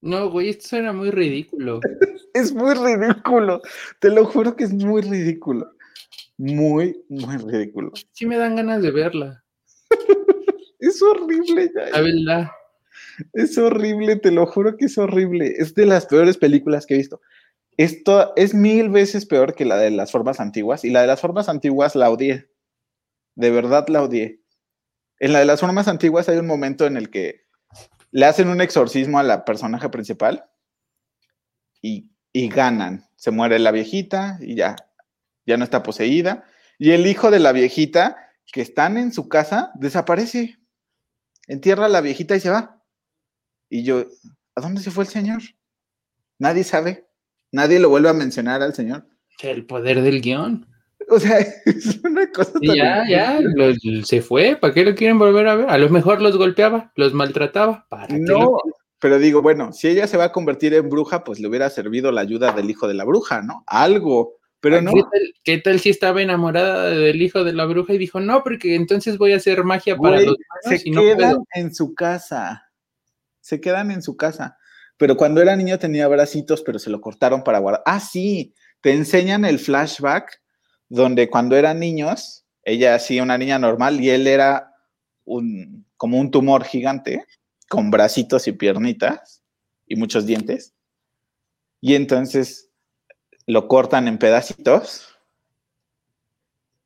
[0.00, 1.80] No, güey, esto suena muy ridículo.
[2.34, 3.60] es muy ridículo.
[3.98, 5.72] Te lo juro que es muy ridículo.
[6.38, 7.90] Muy, muy ridículo.
[8.12, 9.44] Sí me dan ganas de verla.
[10.84, 11.92] Es horrible, Jair.
[11.92, 12.50] La verdad.
[13.32, 15.54] Es horrible, te lo juro que es horrible.
[15.58, 17.20] Es de las peores películas que he visto.
[17.76, 20.84] Esto es mil veces peor que la de las formas antiguas.
[20.84, 22.50] Y la de las formas antiguas la odié.
[23.34, 24.40] De verdad la odié.
[25.18, 27.42] En la de las formas antiguas hay un momento en el que
[28.10, 30.44] le hacen un exorcismo a la personaje principal
[31.80, 33.06] y, y ganan.
[33.16, 34.76] Se muere la viejita y ya,
[35.46, 36.44] ya no está poseída.
[36.78, 38.16] Y el hijo de la viejita,
[38.52, 40.58] que están en su casa, desaparece.
[41.46, 42.81] Entierra a la viejita y se va.
[43.74, 44.04] Y yo,
[44.54, 45.40] ¿a dónde se fue el señor?
[46.38, 47.06] Nadie sabe.
[47.52, 49.06] Nadie lo vuelve a mencionar al señor.
[49.42, 50.66] El poder del guion.
[51.08, 54.56] O sea, es una cosa Y ya, ya, los- se fue.
[54.56, 55.70] ¿Para qué lo quieren volver a ver?
[55.70, 57.86] A lo mejor los golpeaba, los maltrataba.
[57.88, 58.58] ¿Para No,
[58.98, 62.12] pero digo, bueno, si ella se va a convertir en bruja, pues le hubiera servido
[62.12, 63.64] la ayuda del hijo de la bruja, ¿no?
[63.66, 64.34] Algo.
[64.60, 67.98] Pero no, ¿Qué tal, qué tal si estaba enamorada del hijo de la bruja y
[67.98, 71.16] dijo, no, porque entonces voy a hacer magia para los se humanos y no quedan
[71.16, 71.44] puedo?
[71.54, 72.68] en su casa.
[73.52, 74.56] Se quedan en su casa.
[74.96, 77.82] Pero cuando era niño tenía bracitos, pero se lo cortaron para guardar.
[77.84, 80.40] Ah, sí, te enseñan el flashback
[80.88, 84.72] donde cuando eran niños, ella hacía una niña normal y él era
[85.26, 87.26] un, como un tumor gigante,
[87.68, 89.42] con bracitos y piernitas
[89.86, 90.72] y muchos dientes.
[91.82, 92.70] Y entonces
[93.46, 95.08] lo cortan en pedacitos.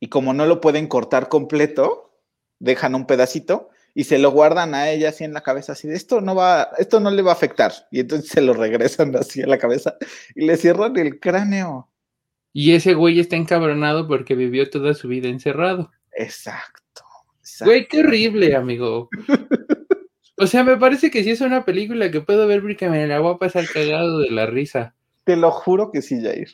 [0.01, 2.19] Y como no lo pueden cortar completo,
[2.59, 5.97] dejan un pedacito y se lo guardan a ella así en la cabeza, así de
[5.97, 7.73] esto no va, esto no le va a afectar.
[7.91, 9.97] Y entonces se lo regresan así a la cabeza
[10.35, 11.91] y le cierran el cráneo.
[12.53, 15.93] Y ese güey está encabronado porque vivió toda su vida encerrado.
[16.13, 17.05] Exacto.
[17.39, 17.71] exacto.
[17.71, 19.09] Güey, qué horrible, amigo.
[20.39, 23.21] O sea, me parece que sí es una película que puedo ver porque me la
[23.21, 24.95] voy a pasar cagado de la risa.
[25.25, 26.51] Te lo juro que sí, Jair.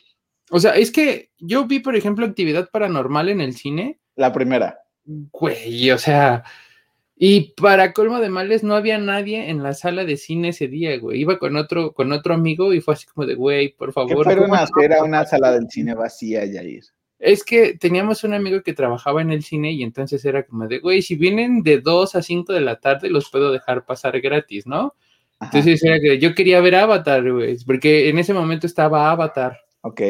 [0.51, 3.99] O sea, es que yo vi, por ejemplo, actividad paranormal en el cine.
[4.15, 4.79] La primera.
[5.03, 6.45] Güey, o sea,
[7.15, 10.97] y para colmo de males, no había nadie en la sala de cine ese día,
[10.99, 11.21] güey.
[11.21, 14.23] Iba con otro, con otro amigo y fue así como de, güey, por ¿Qué favor.
[14.25, 14.63] fueron ¿cómo a no?
[14.63, 16.83] hacer a una sala del cine vacía, Jair?
[17.19, 20.79] Es que teníamos un amigo que trabajaba en el cine y entonces era como de,
[20.79, 24.67] güey, si vienen de 2 a 5 de la tarde, los puedo dejar pasar gratis,
[24.67, 24.93] ¿no?
[25.39, 29.57] Ajá, Entonces era que yo quería ver Avatar, güey, porque en ese momento estaba Avatar.
[29.81, 30.01] ok.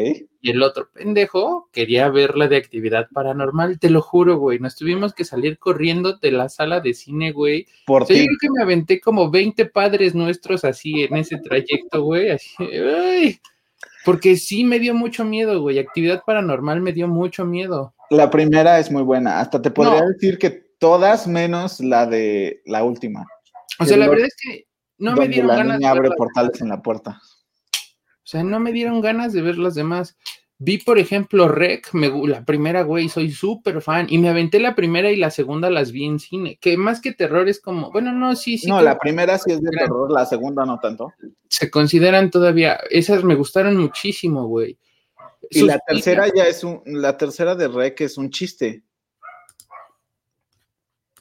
[0.46, 4.60] Y el otro pendejo quería ver la de actividad paranormal, te lo juro, güey.
[4.60, 7.66] Nos tuvimos que salir corriendo de la sala de cine, güey.
[7.86, 11.38] Por O sea, yo creo que me aventé como 20 padres nuestros así en ese
[11.38, 12.32] trayecto, güey.
[12.32, 13.40] Así, ay,
[14.04, 15.80] porque sí me dio mucho miedo, güey.
[15.80, 17.94] Actividad paranormal me dio mucho miedo.
[18.10, 19.40] La primera es muy buena.
[19.40, 20.10] Hasta te podría No.
[20.10, 23.26] decir que todas menos la de la última.
[23.80, 24.66] O sea, la verdad es que
[24.98, 27.22] no me dieron la ganas niña abre portales en la puerta.
[28.24, 30.18] O sea, no me dieron ganas de ver las demás.
[30.60, 34.08] Vi, por ejemplo, Rec, me la primera, güey, soy súper fan.
[34.10, 36.58] Y me aventé la primera y la segunda las vi en cine.
[36.62, 38.68] Que más que terror es como, bueno, no, sí, sí.
[38.68, 41.12] no, la primera sí es de Gran- terror, la segunda no tanto.
[41.50, 44.78] Se consideran todavía, esas me gustaron muchísimo, güey.
[45.50, 48.84] Y la tercera ya es un, la tercera de Rec es un chiste.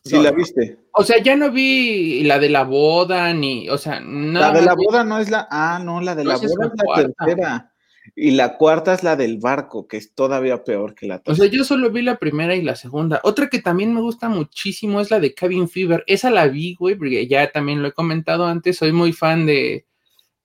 [0.05, 0.37] Sí, No, la no.
[0.37, 0.79] viste.
[0.95, 4.67] O sea, ya no vi la de la boda, ni, o sea, nada La de
[4.67, 5.47] la vi- boda no es la.
[5.51, 7.13] Ah, no, la de No, la boda es la cuarta.
[7.25, 7.69] tercera.
[8.17, 11.49] Y la cuarta es la del barco, que es todavía peor que la O tercera.
[11.49, 13.21] sea, yo solo vi la primera y la segunda.
[13.23, 16.03] Otra que también me gusta muchísimo es la de Cabin Fever.
[16.09, 18.77] Esa la vi, güey, porque ya también lo he comentado antes.
[18.79, 19.87] Soy muy fan de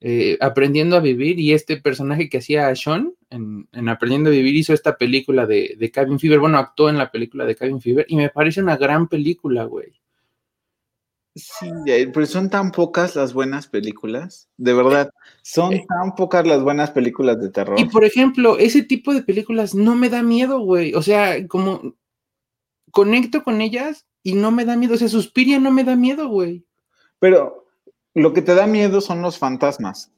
[0.01, 4.55] eh, Aprendiendo a Vivir y este personaje que hacía Sean en, en Aprendiendo a Vivir
[4.55, 6.39] hizo esta película de, de Cabin Fever.
[6.39, 9.99] Bueno, actuó en la película de Cabin Fever y me parece una gran película, güey.
[11.37, 14.49] Sí, eh, pero son tan pocas las buenas películas.
[14.57, 15.11] De verdad,
[15.43, 17.79] son tan pocas las buenas películas de terror.
[17.79, 20.95] Y por ejemplo, ese tipo de películas no me da miedo, güey.
[20.95, 21.95] O sea, como
[22.91, 24.95] conecto con ellas y no me da miedo.
[24.95, 26.65] O sea, Suspiria no me da miedo, güey.
[27.19, 27.67] Pero
[28.15, 30.11] lo que te da miedo son los fantasmas.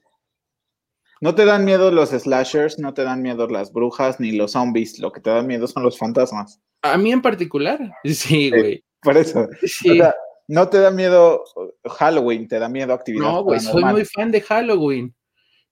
[1.21, 4.99] No te dan miedo los slashers, no te dan miedo las brujas ni los zombies.
[4.99, 6.61] Lo que te da miedo son los fantasmas.
[6.81, 8.83] A mí en particular, sí, güey.
[9.01, 9.47] Por eso.
[9.65, 9.89] Sí.
[9.91, 10.15] O sea,
[10.47, 11.43] no te da miedo
[11.85, 13.23] Halloween, te da miedo actividad.
[13.25, 15.13] No, güey, soy muy fan de Halloween.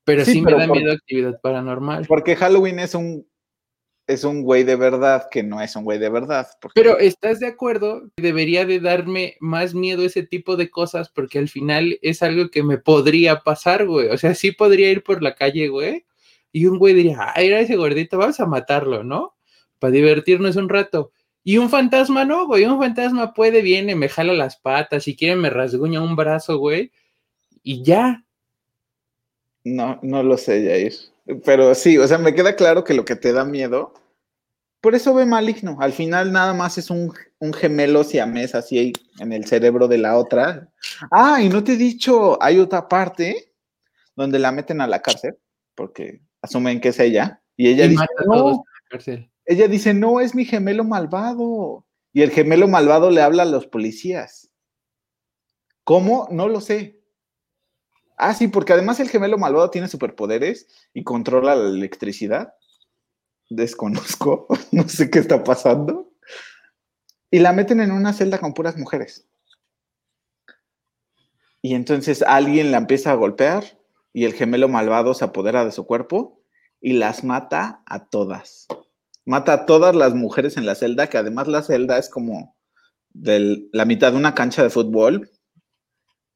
[0.04, 2.06] Pero sí, Sí, me da por- miedo actividad paranormal.
[2.06, 3.26] Porque Halloween es un
[4.08, 6.48] es un güey de verdad que no es un güey de verdad.
[6.60, 8.10] porque- Pero ¿estás de acuerdo?
[8.16, 12.62] Debería de darme más miedo ese tipo de cosas porque al final es algo que
[12.62, 14.08] me podría pasar, güey.
[14.08, 16.06] O sea, sí podría ir por la calle, güey.
[16.50, 19.34] Y un güey diría, ay, era ese gordito, vamos a matarlo, ¿no?
[19.78, 21.12] Para divertirnos un rato.
[21.44, 22.64] Y un fantasma no, güey.
[22.64, 26.90] Un fantasma puede, viene, me jala las patas, si quiere me rasguña un brazo, güey.
[27.62, 28.24] Y ya.
[29.64, 30.94] No, no lo sé, Jair.
[31.44, 33.92] Pero sí, o sea, me queda claro que lo que te da miedo
[34.80, 35.76] Por eso ve maligno.
[35.80, 40.16] Al final nada más es un, un gemelo siamés así en el cerebro de la
[40.16, 40.68] otra.
[41.10, 43.52] Ah, y no te he dicho, hay otra parte
[44.16, 45.36] donde la meten a la cárcel,
[45.74, 47.42] porque asumen que es ella.
[47.56, 48.64] Y ella dice, no,
[49.44, 51.86] ella dice, no, es mi gemelo malvado.
[52.12, 54.50] Y el gemelo malvado le habla a los policías.
[55.84, 56.28] ¿Cómo?
[56.30, 56.97] No lo sé.
[58.18, 62.54] Ah, sí, porque además el gemelo malvado tiene superpoderes y controla la electricidad.
[63.48, 66.12] Desconozco, no sé qué está pasando.
[67.30, 69.28] Y la meten en una celda con puras mujeres.
[71.62, 73.64] Y entonces alguien la empieza a golpear
[74.12, 76.40] y el gemelo malvado se apodera de su cuerpo
[76.80, 78.66] y las mata a todas.
[79.24, 82.56] Mata a todas las mujeres en la celda, que además la celda es como
[83.10, 85.30] de la mitad de una cancha de fútbol.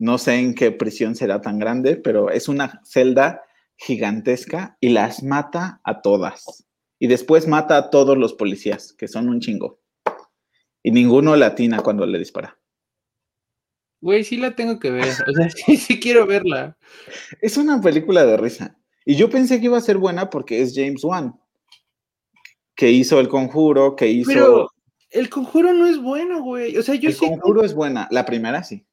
[0.02, 3.44] No sé en qué prisión será tan grande, pero es una celda
[3.76, 6.66] gigantesca y las mata a todas.
[6.98, 9.78] Y después mata a todos los policías, que son un chingo.
[10.82, 12.58] Y ninguno latina cuando le dispara.
[14.00, 15.04] Güey, sí la tengo que ver.
[15.04, 16.76] O sea, sí, sí quiero verla.
[17.40, 18.76] Es una película de risa.
[19.04, 21.38] Y yo pensé que iba a ser buena porque es James Wan,
[22.74, 24.32] que hizo El Conjuro, que hizo...
[24.32, 24.68] Pero
[25.10, 26.76] El Conjuro no es bueno, güey.
[26.76, 28.08] O sea, yo el Conjuro es buena.
[28.10, 28.84] La primera sí.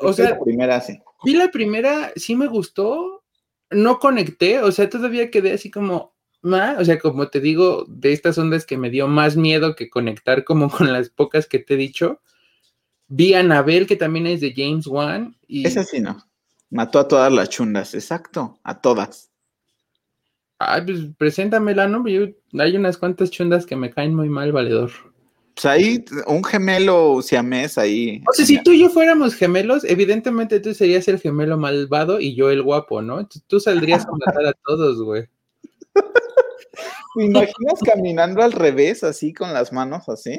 [0.00, 1.00] O, sea, la primera sí.
[1.24, 3.24] Vi la primera, sí me gustó.
[3.70, 6.12] No conecté, o sea, todavía quedé así como,
[6.42, 9.88] más, o sea, como te digo, de estas ondas que me dio más miedo que
[9.88, 12.20] conectar como con las pocas que te he dicho.
[13.08, 15.36] Vi a Anabel, que también es de James Wan.
[15.46, 15.66] Y...
[15.66, 16.24] Esa sí, no.
[16.70, 19.30] Mató a todas las chundas, exacto, a todas.
[20.58, 22.04] Ay, pues preséntamela, ¿no?
[22.06, 24.90] hay unas cuantas chundas que me caen muy mal, valedor.
[25.54, 28.22] Pues ahí, un gemelo siamés ahí.
[28.28, 32.34] O sea, si tú y yo fuéramos gemelos, evidentemente tú serías el gemelo malvado y
[32.34, 33.28] yo el guapo, ¿no?
[33.46, 35.26] Tú saldrías a matar a todos, güey.
[37.16, 40.38] ¿Te imaginas caminando al revés, así, con las manos así?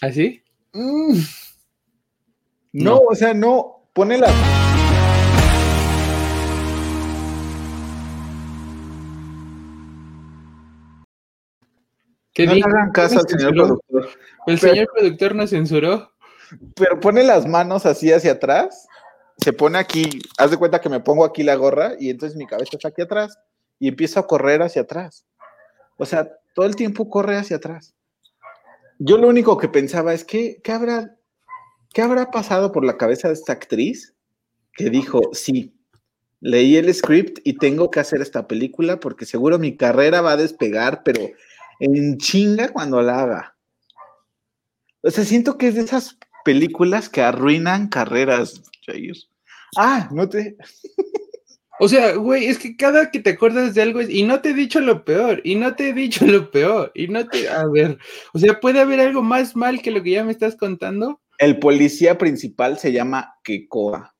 [0.00, 0.42] ¿Así?
[0.72, 1.18] Mm.
[2.72, 3.88] No, o sea, no.
[3.92, 4.32] Pone las.
[12.46, 14.08] No le hagan caso al señor productor.
[14.46, 16.12] El señor productor nos censuró.
[16.74, 18.88] Pero pone las manos así hacia atrás,
[19.36, 22.46] se pone aquí, haz de cuenta que me pongo aquí la gorra y entonces mi
[22.46, 23.38] cabeza está aquí atrás
[23.78, 25.26] y empiezo a correr hacia atrás.
[25.96, 27.94] O sea, todo el tiempo corre hacia atrás.
[28.98, 31.16] Yo lo único que pensaba es que, ¿qué habrá,
[31.92, 34.14] qué habrá pasado por la cabeza de esta actriz
[34.72, 35.74] que dijo, sí,
[36.40, 40.36] leí el script y tengo que hacer esta película porque seguro mi carrera va a
[40.36, 41.20] despegar, pero
[41.80, 43.56] en chinga cuando la haga.
[45.02, 49.16] O sea, siento que es de esas películas que arruinan carreras, Jair.
[49.76, 50.56] Ah, no te.
[51.80, 54.50] O sea, güey, es que cada que te acuerdas de algo es, y no te
[54.50, 57.64] he dicho lo peor, y no te he dicho lo peor, y no te, a
[57.66, 57.98] ver,
[58.32, 61.20] o sea, ¿puede haber algo más mal que lo que ya me estás contando?
[61.38, 64.12] El policía principal se llama Kekoa.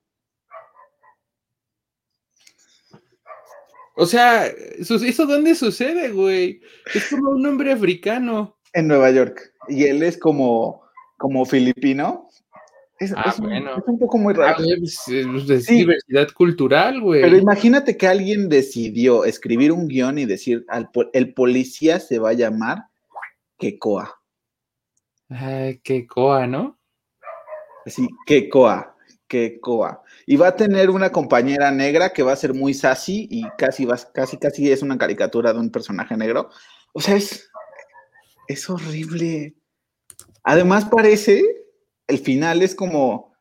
[4.01, 6.61] O sea, ¿eso dónde sucede, güey?
[6.95, 8.57] Es como un hombre africano.
[8.73, 9.53] En Nueva York.
[9.69, 10.83] Y él es como,
[11.17, 12.29] como filipino.
[13.01, 13.77] Es, ah, bueno.
[13.77, 14.57] es un poco muy raro.
[14.61, 17.23] Ah, es, diversidad cultural, güey.
[17.23, 22.31] Pero imagínate que alguien decidió escribir un guion y decir, al, el policía se va
[22.31, 22.85] a llamar
[23.59, 24.15] Kekoa.
[25.29, 26.79] Ay, Kekoa, ¿no?
[27.85, 28.95] Sí, Kekoa
[29.29, 30.03] que Koa.
[30.27, 33.87] Y va a tener una compañera negra que va a ser muy sassy y casi,
[34.13, 36.51] casi, casi es una caricatura de un personaje negro.
[36.93, 37.51] O sea, es,
[38.49, 39.55] es horrible.
[40.43, 41.45] Además parece,
[42.07, 43.35] el final es como,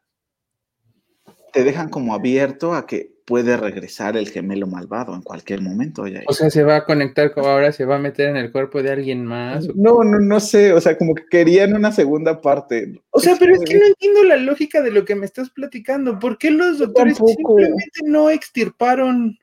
[1.53, 6.05] te dejan como abierto a que puede regresar el gemelo malvado en cualquier momento.
[6.27, 8.81] O sea, se va a conectar como ahora, se va a meter en el cuerpo
[8.81, 9.67] de alguien más.
[9.75, 13.01] No, no, no sé, o sea, como que querían una segunda parte.
[13.09, 16.19] O sea, pero es que no entiendo la lógica de lo que me estás platicando.
[16.19, 19.37] ¿Por qué los doctores simplemente no extirparon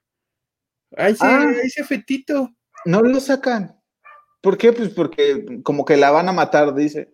[0.97, 1.47] a ese, ah.
[1.47, 2.55] a ese fetito?
[2.87, 3.79] No lo sacan.
[4.41, 4.73] ¿Por qué?
[4.73, 7.11] Pues porque como que la van a matar, dice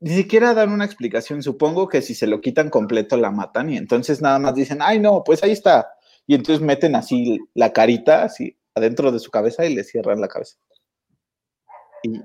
[0.00, 1.42] ni siquiera dan una explicación.
[1.42, 5.00] Supongo que si se lo quitan completo la matan y entonces nada más dicen, ay
[5.00, 5.97] no, pues ahí está
[6.28, 10.28] y entonces meten así la carita así adentro de su cabeza y le cierran la
[10.28, 10.56] cabeza.
[12.04, 12.20] Y,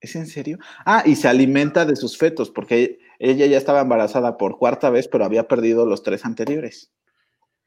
[0.00, 0.58] ¿Es en serio?
[0.84, 5.08] Ah, y se alimenta de sus fetos, porque ella ya estaba embarazada por cuarta vez,
[5.08, 6.92] pero había perdido los tres anteriores.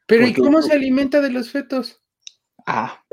[0.06, 2.00] ¿Pero y cómo se alimenta de los fetos?
[2.66, 3.04] Ah,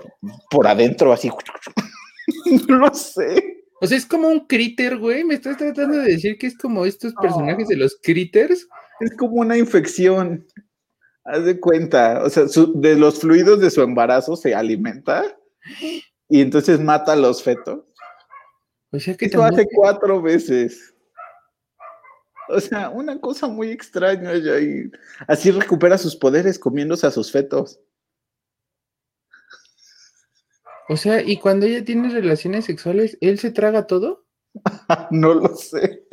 [0.50, 1.30] por adentro, así.
[2.70, 3.64] no lo sé.
[3.82, 5.24] O sea, es como un critter, güey.
[5.24, 8.68] Me estás tratando de decir que es como estos personajes de los critters.
[9.00, 10.46] Es como una infección.
[11.26, 12.46] Haz de cuenta, o sea,
[12.76, 15.24] de los fluidos de su embarazo se alimenta
[16.28, 17.84] y entonces mata a los fetos.
[18.92, 20.96] O sea que Eso hace cuatro veces.
[22.48, 24.90] O sea, una cosa muy extraña, y
[25.28, 27.80] Así recupera sus poderes comiéndose a sus fetos.
[30.88, 34.26] O sea, ¿y cuando ella tiene relaciones sexuales, él se traga todo?
[35.12, 36.08] no lo sé.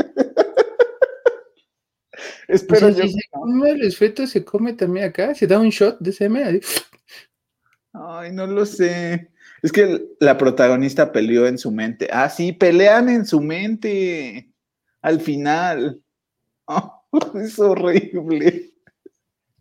[2.48, 3.02] Espero yo.
[3.02, 6.60] Si se come los fetos, se come también acá, se da un shot de semen.
[7.92, 9.30] Ay, no lo sé.
[9.62, 12.08] Es que la protagonista peleó en su mente.
[12.12, 14.52] Ah, sí, pelean en su mente.
[15.02, 16.00] Al final.
[17.34, 18.72] es horrible.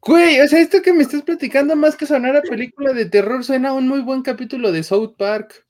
[0.01, 3.43] Güey, o sea, esto que me estás platicando, más que sonar a película de terror,
[3.43, 5.65] suena a un muy buen capítulo de South Park.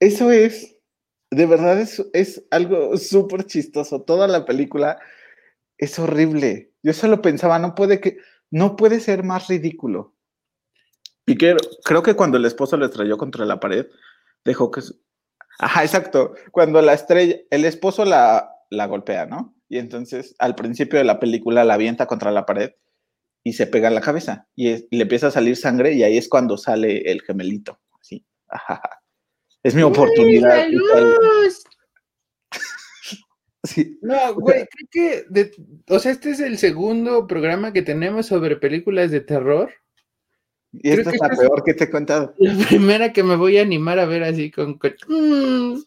[0.00, 0.76] Eso es,
[1.30, 4.02] de verdad es, es algo súper chistoso.
[4.02, 4.98] Toda la película
[5.78, 6.72] es horrible.
[6.82, 8.18] Yo solo pensaba, no puede que,
[8.50, 10.14] no puede ser más ridículo.
[11.26, 13.86] Y que, creo que cuando el esposo lo estrelló contra la pared,
[14.44, 14.80] dejó que...
[15.58, 16.34] Ajá, exacto.
[16.52, 19.54] Cuando la estrella, el esposo la, la golpea, ¿no?
[19.68, 22.72] Y entonces al principio de la película la avienta contra la pared
[23.42, 26.28] y se pega en la cabeza y, le empieza a salir sangre y ahí es
[26.28, 27.80] cuando sale el gemelito.
[28.00, 28.24] Así.
[29.62, 30.66] Es mi oportunidad.
[34.02, 35.50] No, güey, creo que,
[35.88, 39.72] o sea, este es el segundo programa que tenemos sobre películas de terror.
[40.72, 42.34] Y esta es la peor que te he contado.
[42.38, 44.78] La primera que me voy a animar a ver así con...
[45.08, 45.78] Mm,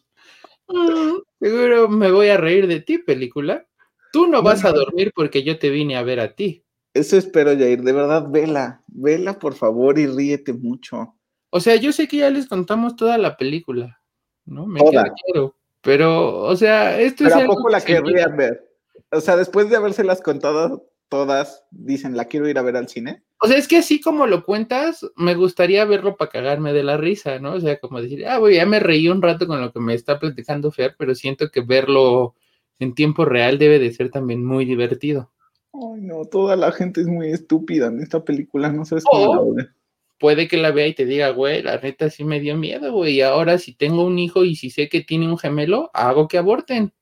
[0.68, 3.66] mm, seguro me voy a reír de ti, película.
[4.12, 6.64] Tú no vas a dormir porque yo te vine a ver a ti.
[6.92, 7.82] Eso espero, Jair.
[7.82, 8.82] De verdad, vela.
[8.88, 11.14] Vela, por favor, y ríete mucho.
[11.50, 14.00] O sea, yo sé que ya les contamos toda la película,
[14.44, 14.66] ¿no?
[14.66, 15.56] Me queda claro.
[15.82, 17.32] Pero, o sea, esto es.
[17.32, 18.68] Pero ¿a poco la querrían ver?
[19.12, 23.22] O sea, después de habérselas contado todas, dicen, ¿la quiero ir a ver al cine?
[23.42, 26.96] O sea, es que así como lo cuentas, me gustaría verlo para cagarme de la
[26.96, 27.54] risa, ¿no?
[27.54, 29.94] O sea, como decir, ah, güey, ya me reí un rato con lo que me
[29.94, 32.34] está platicando Fer, pero siento que verlo
[32.78, 35.30] en tiempo real debe de ser también muy divertido.
[35.72, 39.72] Ay, no, toda la gente es muy estúpida en esta película, no sabes cómo la
[40.20, 43.14] Puede que la vea y te diga, güey, la neta sí me dio miedo, güey,
[43.14, 46.36] y ahora si tengo un hijo y si sé que tiene un gemelo, hago que
[46.36, 46.92] aborten.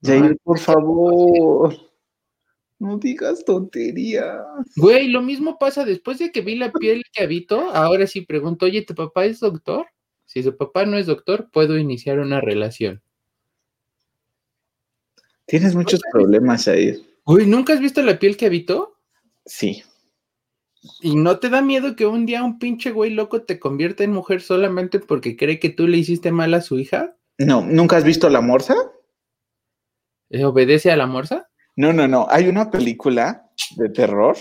[0.00, 1.76] Jair, por favor,
[2.78, 4.38] no digas tonterías.
[4.76, 8.66] Güey, lo mismo pasa después de que vi la piel que habito, ahora sí pregunto,
[8.66, 9.86] oye, ¿tu papá es doctor?
[10.24, 13.02] Si su papá no es doctor, puedo iniciar una relación.
[15.46, 17.00] Tienes muchos problemas, Jair.
[17.24, 18.94] Uy, ¿nunca has visto la piel que habitó?
[19.44, 19.82] Sí.
[21.00, 24.12] ¿Y no te da miedo que un día un pinche güey loco te convierta en
[24.12, 27.16] mujer solamente porque cree que tú le hiciste mal a su hija?
[27.38, 28.74] No, ¿nunca has visto La Morsa?
[30.30, 31.48] ¿Eh, ¿Obedece a la morsa?
[31.74, 32.26] No, no, no.
[32.30, 34.36] Hay una película de terror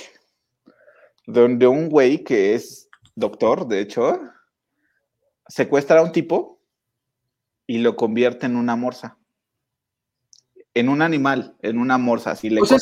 [1.26, 4.20] donde un güey que es doctor, de hecho,
[5.48, 6.60] secuestra a un tipo
[7.66, 9.18] y lo convierte en una morsa
[10.78, 12.32] en un animal, en una morsa.
[12.32, 12.78] Así le o sea,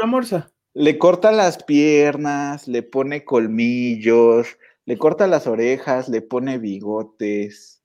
[0.00, 0.52] la morsa.
[0.74, 7.82] Le corta las piernas, le pone colmillos, le corta las orejas, le pone bigotes.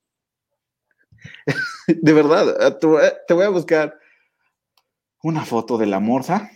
[1.88, 4.00] de verdad, te voy a buscar
[5.24, 6.52] una foto de la morsa,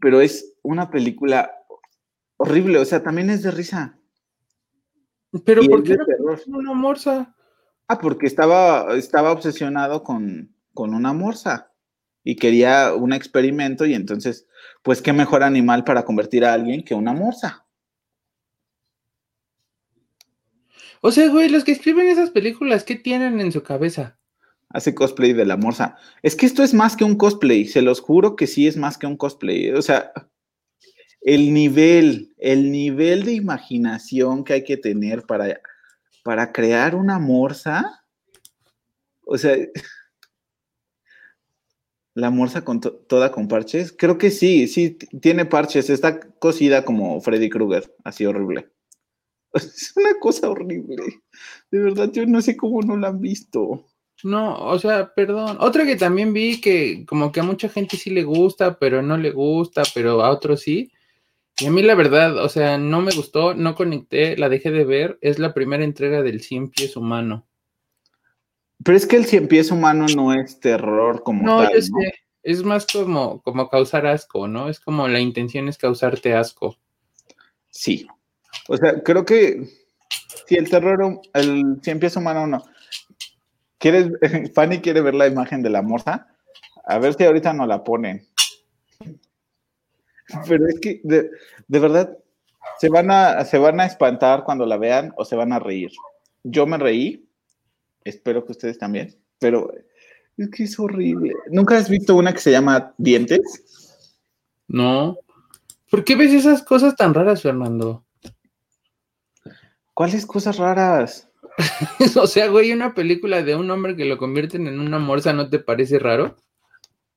[0.00, 1.50] pero es una película
[2.36, 3.98] horrible, o sea, también es de risa.
[5.44, 5.96] Pero ¿por qué
[6.46, 7.34] no una morsa?
[7.88, 11.73] Ah, porque estaba, estaba obsesionado con, con una morsa
[12.24, 14.48] y quería un experimento y entonces,
[14.82, 17.66] pues qué mejor animal para convertir a alguien que una morsa.
[21.02, 24.18] O sea, güey, los que escriben esas películas, ¿qué tienen en su cabeza?
[24.70, 25.96] Hace cosplay de la morsa.
[26.22, 28.96] Es que esto es más que un cosplay, se los juro que sí es más
[28.96, 29.70] que un cosplay.
[29.72, 30.12] O sea,
[31.20, 35.60] el nivel, el nivel de imaginación que hay que tener para,
[36.22, 38.02] para crear una morsa.
[39.26, 39.56] O sea,
[42.14, 43.92] la morsa con toda con parches.
[43.92, 45.90] Creo que sí, sí, tiene parches.
[45.90, 48.70] Está cosida como Freddy Krueger, así horrible.
[49.54, 50.96] Es una cosa horrible.
[51.70, 53.86] De verdad, yo no sé cómo no la han visto.
[54.24, 55.58] No, o sea, perdón.
[55.60, 59.16] Otra que también vi que como que a mucha gente sí le gusta, pero no
[59.16, 60.90] le gusta, pero a otros sí.
[61.58, 64.84] Y a mí la verdad, o sea, no me gustó, no conecté, la dejé de
[64.84, 65.18] ver.
[65.20, 67.46] Es la primera entrega del Cien Pies Humano.
[68.84, 71.74] Pero es que el cien pies humano no es terror como no, tal.
[71.74, 72.14] Yo sé.
[72.42, 74.68] Es más como, como causar asco, ¿no?
[74.68, 76.76] Es como la intención es causarte asco.
[77.70, 78.06] Sí.
[78.68, 79.66] O sea, creo que
[80.46, 82.62] si el terror, el cien pies humano no.
[83.78, 84.10] ¿Quieres,
[84.54, 86.28] Fanny quiere ver la imagen de la morsa?
[86.84, 88.26] A ver si ahorita no la ponen.
[90.48, 91.30] Pero es que, de,
[91.66, 92.18] de verdad,
[92.78, 95.92] se van, a, se van a espantar cuando la vean o se van a reír.
[96.42, 97.23] Yo me reí
[98.04, 99.16] Espero que ustedes también.
[99.38, 99.72] Pero
[100.36, 101.34] es que es horrible.
[101.50, 103.40] ¿Nunca has visto una que se llama Dientes?
[104.68, 105.18] No.
[105.90, 108.04] ¿Por qué ves esas cosas tan raras, Fernando?
[109.92, 111.28] ¿Cuáles cosas raras?
[112.16, 115.48] o sea, güey, una película de un hombre que lo convierten en una morsa, ¿no
[115.48, 116.36] te parece raro?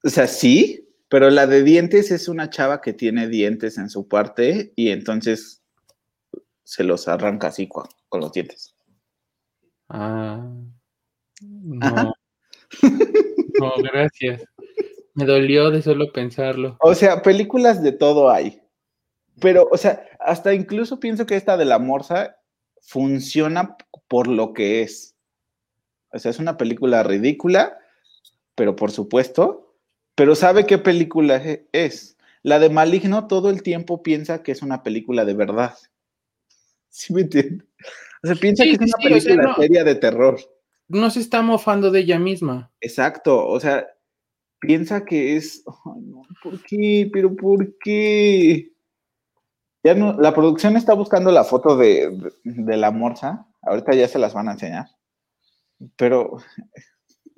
[0.03, 4.07] O sea, sí, pero la de dientes es una chava que tiene dientes en su
[4.07, 5.63] parte y entonces
[6.63, 8.75] se los arranca así con, los dientes.
[9.89, 10.45] Ah.
[11.41, 12.13] No.
[13.59, 14.43] no, gracias.
[15.13, 16.77] Me dolió de solo pensarlo.
[16.79, 18.61] O sea, películas de todo hay.
[19.39, 22.37] Pero, o sea, hasta incluso pienso que esta de la morsa
[22.81, 23.75] funciona
[24.07, 25.15] por lo que es.
[26.11, 27.77] O sea, es una película ridícula,
[28.55, 29.75] pero por supuesto,
[30.15, 32.17] pero sabe qué película e-, es.
[32.43, 35.75] La de Maligno todo el tiempo piensa que es una película de verdad.
[36.89, 37.67] ¿Sí me entiendes?
[38.23, 40.39] O sea, piensa que es una película seria de terror.
[40.89, 42.71] No se está mofando de ella misma.
[42.81, 43.87] Exacto, o sea,
[44.59, 45.63] piensa que es.
[46.43, 47.09] ¿Por qué?
[47.11, 48.71] ¿Pero por qué?
[49.83, 53.47] Ya no, la producción está buscando la foto de, de la morsa.
[53.61, 54.87] Ahorita ya se las van a enseñar.
[55.95, 56.37] Pero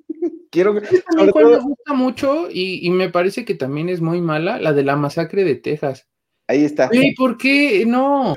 [0.50, 1.02] quiero que.
[1.16, 5.44] me gusta mucho y, me parece que también es muy mala, la de la masacre
[5.44, 6.08] de Texas.
[6.48, 6.88] Ahí está.
[6.92, 7.84] ¿Y ¿por qué?
[7.86, 8.34] No.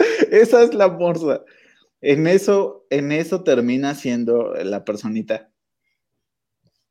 [0.30, 1.44] Esa es la morsa.
[2.00, 5.50] En eso, en eso termina siendo la personita.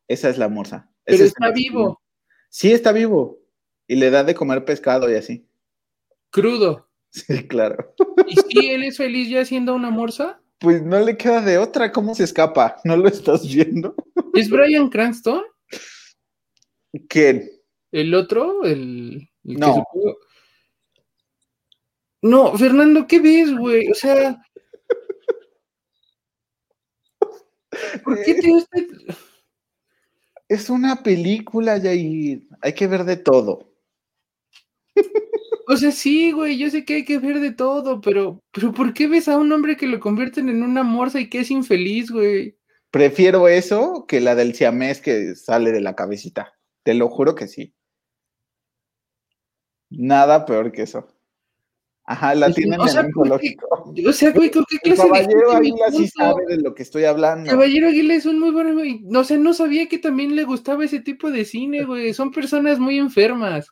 [0.07, 0.91] Esa es la morsa.
[1.03, 2.01] Pero está vivo.
[2.49, 3.39] Sí, está vivo.
[3.87, 5.47] Y le da de comer pescado y así.
[6.29, 6.87] Crudo.
[7.11, 7.95] Sí, claro.
[8.27, 10.39] ¿Y si él es feliz ya siendo una morsa?
[10.59, 11.91] Pues no le queda de otra.
[11.91, 12.75] ¿Cómo se escapa?
[12.83, 13.95] ¿No lo estás viendo?
[14.35, 15.41] ¿Es Brian Cranston?
[17.07, 17.49] ¿Quién?
[17.91, 18.63] ¿El otro?
[18.63, 19.83] El, no.
[22.21, 23.89] No, Fernando, ¿qué ves, güey?
[23.89, 24.41] O sea.
[28.03, 28.77] ¿Por qué te gusta?
[30.47, 32.47] Es una película, Jair.
[32.61, 33.69] Hay que ver de todo.
[35.67, 38.91] O sea, sí, güey, yo sé que hay que ver de todo, pero, pero ¿por
[38.91, 42.09] qué ves a un hombre que lo convierten en una morsa y que es infeliz,
[42.09, 42.57] güey?
[42.89, 46.57] Prefiero eso que la del siamés que sale de la cabecita.
[46.81, 47.75] Te lo juro que sí.
[49.91, 51.07] Nada peor que eso.
[52.09, 54.07] Ajá, la pues, tienen en el.
[54.07, 57.47] O sea, güey, ¿con qué clase Caballero Aguila sí sabe de lo que estoy hablando.
[57.47, 59.01] Caballero Aguila es un muy buen güey.
[59.03, 62.15] No sé, no sabía que también le gustaba ese tipo de cine, güey.
[62.15, 63.67] Son personas muy enfermas.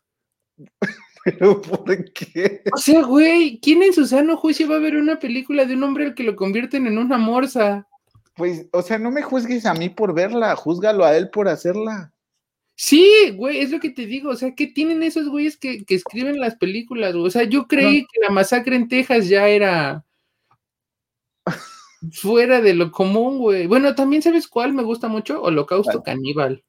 [1.26, 2.62] ¿Pero por qué?
[2.76, 5.82] O sea, güey, ¿quién en su sano juicio va a ver una película de un
[5.82, 7.88] hombre al que lo convierten en una morsa?
[8.36, 12.14] Pues, o sea, no me juzgues a mí por verla, júzgalo a él por hacerla.
[12.80, 14.30] Sí, güey, es lo que te digo.
[14.30, 17.16] O sea, ¿qué tienen esos güeyes que, escriben las películas?
[17.16, 20.06] O sea, yo creí que la masacre en Texas ya era
[22.12, 23.66] fuera de lo común, güey.
[23.66, 26.64] Bueno, también sabes cuál me gusta mucho, Holocausto Caníbal.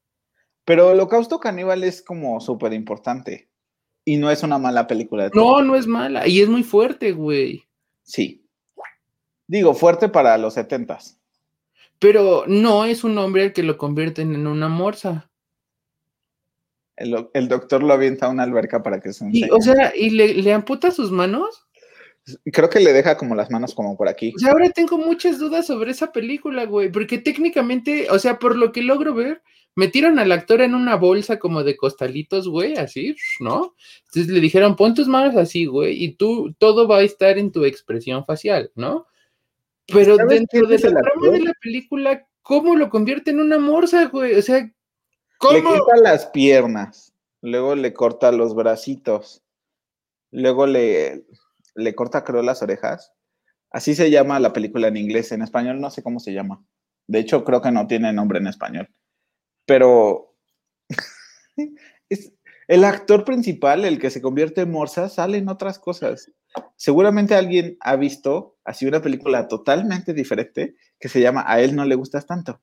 [0.64, 3.50] Pero Holocausto Caníbal es como súper importante.
[4.06, 5.30] Y no es una mala película.
[5.34, 6.26] no, no es mala.
[6.26, 7.68] Y es muy fuerte, güey.
[8.02, 8.46] Sí.
[9.46, 11.20] Digo, fuerte para los setentas.
[11.98, 15.27] Pero no es un hombre el que lo convierten en una morsa.
[16.98, 20.52] El, doctor lo avienta a una alberca para que se y, O sea, ¿y le,
[20.52, 21.66] amputa sus manos?
[22.52, 24.32] Creo que le deja como las manos como por aquí.
[24.36, 28.56] O sea, ahora tengo muchas dudas sobre esa película, güey, porque técnicamente, o sea, por
[28.56, 29.42] lo que logro ver,
[29.76, 33.76] metieron al actor en una bolsa como de costalitos, güey, así, ¿no?
[34.06, 37.52] Entonces le dijeron, pon tus manos así, güey, y tú, todo va a estar en
[37.52, 39.06] tu expresión facial, ¿no?
[39.86, 44.34] Pero dentro de la trama de la película, ¿cómo lo convierte en una morsa, güey?
[44.34, 44.70] O sea,
[45.38, 45.52] ¿cómo?
[45.52, 49.42] Le corta las piernas, luego le corta los bracitos,
[50.30, 51.24] luego le,
[51.74, 53.12] le corta, creo, las orejas.
[53.70, 56.64] Así se llama la película en inglés, en español no sé cómo se llama.
[57.06, 58.88] De hecho, creo que no tiene nombre en español
[59.68, 60.34] pero
[62.08, 62.32] es,
[62.66, 66.32] el actor principal, el que se convierte en Morsa, sale en otras cosas.
[66.76, 71.84] Seguramente alguien ha visto así una película totalmente diferente que se llama A él no
[71.84, 72.60] le gustas tanto.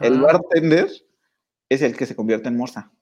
[0.00, 0.88] El bartender
[1.68, 2.92] es el que se convierte en Morsa.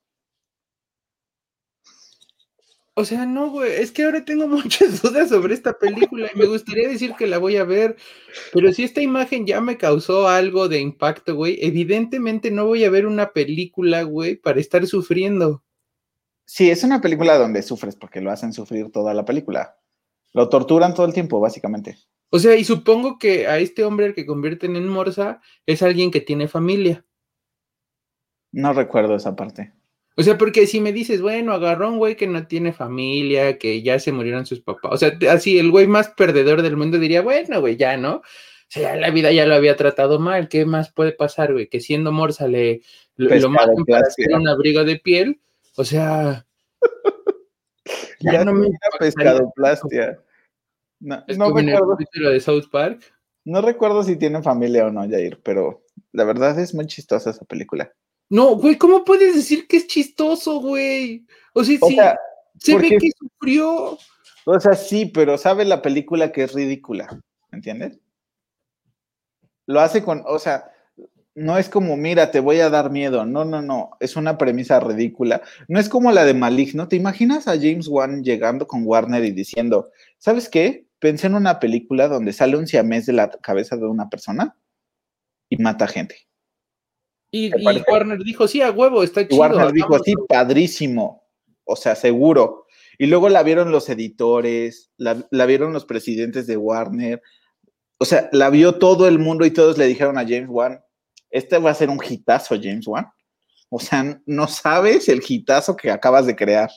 [2.96, 6.46] O sea, no, güey, es que ahora tengo muchas dudas sobre esta película y me
[6.46, 7.96] gustaría decir que la voy a ver,
[8.52, 12.90] pero si esta imagen ya me causó algo de impacto, güey, evidentemente no voy a
[12.90, 15.64] ver una película, güey, para estar sufriendo.
[16.44, 19.76] Sí, es una película donde sufres porque lo hacen sufrir toda la película.
[20.32, 21.98] Lo torturan todo el tiempo, básicamente.
[22.30, 26.10] O sea, y supongo que a este hombre al que convierten en Morsa es alguien
[26.10, 27.04] que tiene familia.
[28.55, 29.72] No recuerdo esa parte.
[30.16, 33.82] O sea, porque si me dices, bueno, agarró un güey que no tiene familia, que
[33.82, 37.20] ya se murieron sus papás, o sea, así el güey más perdedor del mundo diría,
[37.20, 38.16] bueno, güey, ya, ¿no?
[38.18, 38.22] O
[38.68, 41.68] sea, la vida ya lo había tratado mal, ¿qué más puede pasar, güey?
[41.68, 42.82] Que siendo morsa le
[43.16, 45.40] lo, lo matan para hacer un abrigo de piel,
[45.76, 46.46] o sea...
[48.20, 48.68] ya, no me
[49.00, 50.20] pescado plastia.
[51.00, 51.96] No, no recuerdo.
[52.30, 53.02] de South Park.
[53.44, 55.82] No recuerdo si tienen familia o no, Jair, pero
[56.12, 57.92] la verdad es muy chistosa esa película.
[58.31, 61.27] No, güey, ¿cómo puedes decir que es chistoso, güey?
[61.53, 61.97] O sea, sí,
[62.59, 63.99] se ve que sufrió.
[64.47, 67.20] O sea, sí, pero sabe la película que es ridícula,
[67.53, 67.99] ¿entiendes?
[69.66, 70.70] Lo hace con, o sea,
[71.35, 73.27] no es como, mira, te voy a dar miedo.
[73.27, 73.91] No, no, no.
[74.01, 75.43] Es una premisa ridícula.
[75.68, 76.89] No es como la de Maligno.
[76.89, 80.87] ¿Te imaginas a James Wan llegando con Warner y diciendo, ¿sabes qué?
[81.01, 84.57] Pensé en una película donde sale un siamés de la cabeza de una persona
[85.49, 86.29] y mata gente.
[87.37, 87.51] Y,
[87.91, 89.41] Warner dijo, sí, a huevo, está chido.
[89.41, 91.24] Warner dijo, sí, padrísimo.
[91.64, 92.66] O sea, seguro.
[92.97, 97.20] Y luego la vieron los editores, la, la vieron los presidentes de Warner.
[97.99, 100.80] O sea, la vio todo el mundo y todos le dijeron a James Wan,
[101.28, 103.09] este va a ser un hitazo, James Wan.
[103.68, 106.70] O sea, no sabes el hitazo que acabas de crear.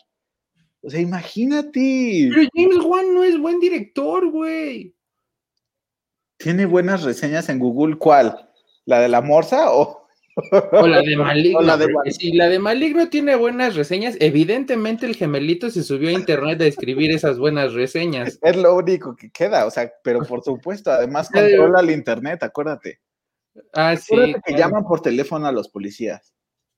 [0.82, 2.32] O sea, imagínate.
[2.34, 4.96] Pero James Wan no es buen director, güey.
[6.38, 8.00] ¿Tiene buenas reseñas en Google?
[8.00, 8.50] ¿Cuál?
[8.86, 10.07] ¿La de la morsa o,
[10.72, 11.62] o la de Maligno?
[11.62, 16.14] la de Si la de Maligno tiene buenas reseñas, evidentemente el gemelito se subió a
[16.14, 18.38] internet a escribir esas buenas reseñas.
[18.42, 23.00] Es lo único que queda, o sea, pero por supuesto, además controla el internet, acuérdate.
[23.74, 24.16] Ah, sí.
[24.46, 26.34] que llaman por teléfono a los policías.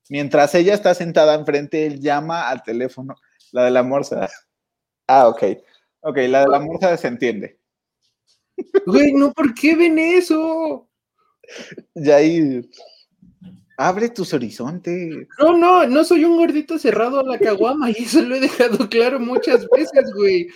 [0.10, 3.16] Mientras ella está sentada enfrente, él llama al teléfono.
[3.52, 4.30] La de la morsa.
[5.08, 5.44] Ah, ok.
[6.02, 7.60] Ok, la de la morsa se entiende.
[8.86, 10.90] Güey, no, ¿por qué ven eso?
[12.14, 12.62] ahí
[13.80, 15.26] abre tus horizontes.
[15.40, 18.90] No, no, no soy un gordito cerrado a la caguama y eso lo he dejado
[18.90, 20.48] claro muchas veces, güey.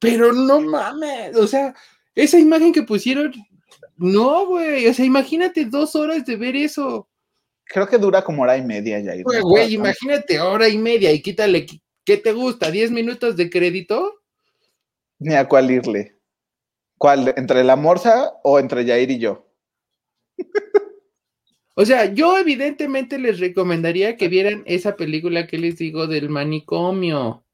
[0.00, 1.74] Pero no mames, o sea,
[2.14, 3.32] esa imagen que pusieron
[3.98, 7.08] no, güey, o sea, imagínate dos horas de ver eso.
[7.64, 9.14] Creo que dura como hora y media ya.
[9.22, 11.66] Güey, imagínate hora y media y quítale,
[12.04, 12.70] ¿qué te gusta?
[12.70, 14.14] ¿10 minutos de crédito?
[15.18, 16.18] Ni a cuál irle.
[16.98, 17.34] ¿Cuál?
[17.36, 19.51] ¿Entre la morsa o entre Jair y yo?
[21.74, 27.44] O sea, yo evidentemente les recomendaría que vieran esa película que les digo del manicomio.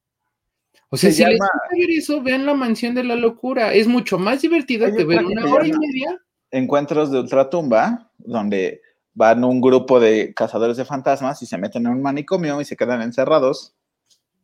[0.90, 3.74] O sea, si les gusta ver eso, vean La Mansión de la Locura.
[3.74, 8.82] Es mucho más divertido que ver una hora y media encuentros de ultratumba, donde
[9.14, 12.76] van un grupo de cazadores de fantasmas y se meten en un manicomio y se
[12.76, 13.74] quedan encerrados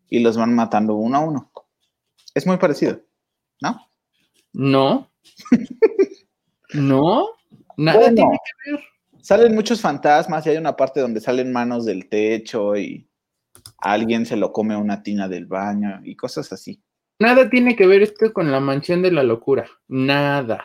[0.08, 1.50] y los van matando uno a uno.
[2.34, 3.00] Es muy parecido,
[3.60, 3.88] ¿no?
[4.52, 5.10] No.
[6.74, 7.28] no.
[7.76, 8.84] Nada tiene que ver.
[9.24, 13.08] Salen muchos fantasmas y hay una parte donde salen manos del techo y
[13.78, 16.82] alguien se lo come una tina del baño y cosas así.
[17.18, 19.66] Nada tiene que ver esto con la mansión de la locura.
[19.88, 20.62] Nada.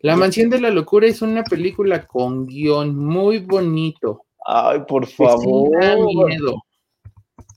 [0.00, 4.26] La Mansión de la Locura es una película con guion muy bonito.
[4.44, 5.70] Ay, por favor.
[6.26, 6.62] miedo.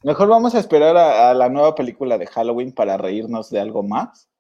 [0.03, 4.30] Mejor vamos a esperar a, la nueva película de Halloween para reírnos de algo más.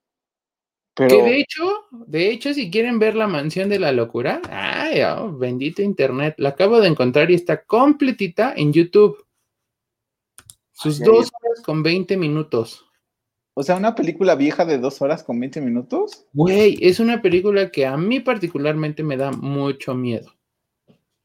[0.95, 1.09] Pero...
[1.09, 5.31] Que de hecho, de hecho, si quieren ver la mansión de la locura, ay, oh,
[5.31, 9.25] bendito internet, la acabo de encontrar y está completita en YouTube.
[10.71, 12.85] Sus dos horas con 20 minutos.
[13.53, 16.25] O sea, una película vieja de dos horas con 20 minutos.
[16.33, 20.33] Güey, es una película que a mí particularmente me da mucho miedo.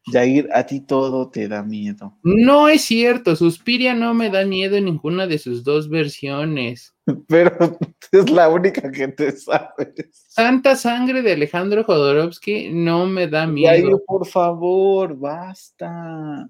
[0.06, 2.16] Jair, a ti todo te da miedo.
[2.22, 6.95] No es cierto, Suspiria no me da miedo en ninguna de sus dos versiones.
[7.28, 7.78] Pero
[8.12, 10.26] es la única que te sabes.
[10.28, 13.70] Santa Sangre de Alejandro Jodorowsky no me da miedo.
[13.70, 16.48] Jair, por favor, basta.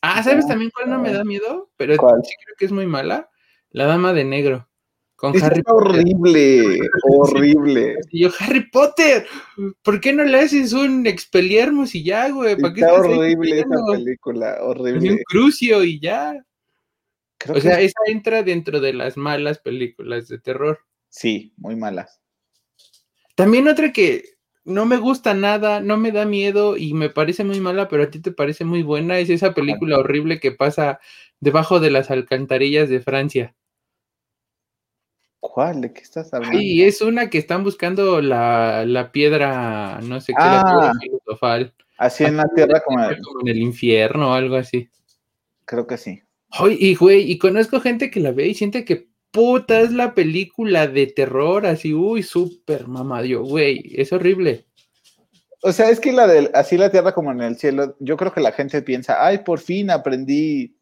[0.00, 1.70] Ah, ¿sabes también cuál no me da miedo?
[1.76, 1.98] Pero sí
[2.44, 3.28] creo que es muy mala.
[3.70, 4.68] La Dama de Negro.
[5.16, 6.78] Con Harry horrible,
[7.10, 7.96] horrible.
[8.12, 9.26] Y yo, Harry Potter,
[9.82, 12.54] ¿por qué no le haces un Expelliarmus y ya, güey?
[12.54, 15.10] ¿Para Está horrible esa película, horrible.
[15.10, 16.40] Un crucio y ya.
[17.48, 20.80] O sea, esa entra dentro de las malas películas de terror.
[21.08, 22.20] Sí, muy malas.
[23.34, 24.24] También otra que
[24.64, 28.10] no me gusta nada, no me da miedo y me parece muy mala, pero a
[28.10, 31.00] ti te parece muy buena, es esa película horrible que pasa
[31.40, 33.54] debajo de las alcantarillas de Francia.
[35.40, 35.80] ¿Cuál?
[35.80, 36.58] ¿De qué estás hablando?
[36.58, 40.98] Sí, es una que están buscando la, piedra, no sé qué, la piedra ah.
[41.00, 41.74] filosofal.
[41.96, 44.88] Así en la tierra como, en el infierno o algo así.
[45.64, 46.22] Creo que sí.
[46.70, 50.86] Y güey, y conozco gente que la ve y siente que puta es la película
[50.86, 54.66] de terror, así, uy, súper mamadio, güey, es horrible.
[55.62, 58.32] O sea, es que la de así la tierra como en el cielo, yo creo
[58.32, 60.74] que la gente piensa, ay, por fin aprendí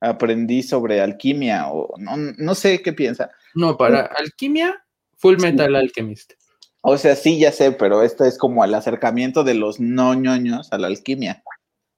[0.00, 3.30] aprendí sobre alquimia o no, no sé qué piensa.
[3.54, 4.84] No, para alquimia,
[5.16, 6.34] Full Metal Alchemist.
[6.82, 10.72] O sea, sí, ya sé, pero esto es como el acercamiento de los no ñoños
[10.72, 11.42] a la alquimia.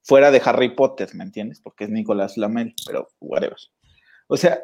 [0.03, 1.61] Fuera de Harry Potter, ¿me entiendes?
[1.61, 3.59] Porque es Nicolás Flamel, pero whatever.
[4.29, 4.61] O sea,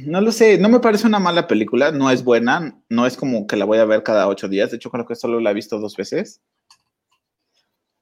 [0.00, 3.46] no lo sé, no me parece una mala película, no es buena, no es como
[3.46, 5.54] que la voy a ver cada ocho días, de hecho creo que solo la he
[5.54, 6.42] visto dos veces,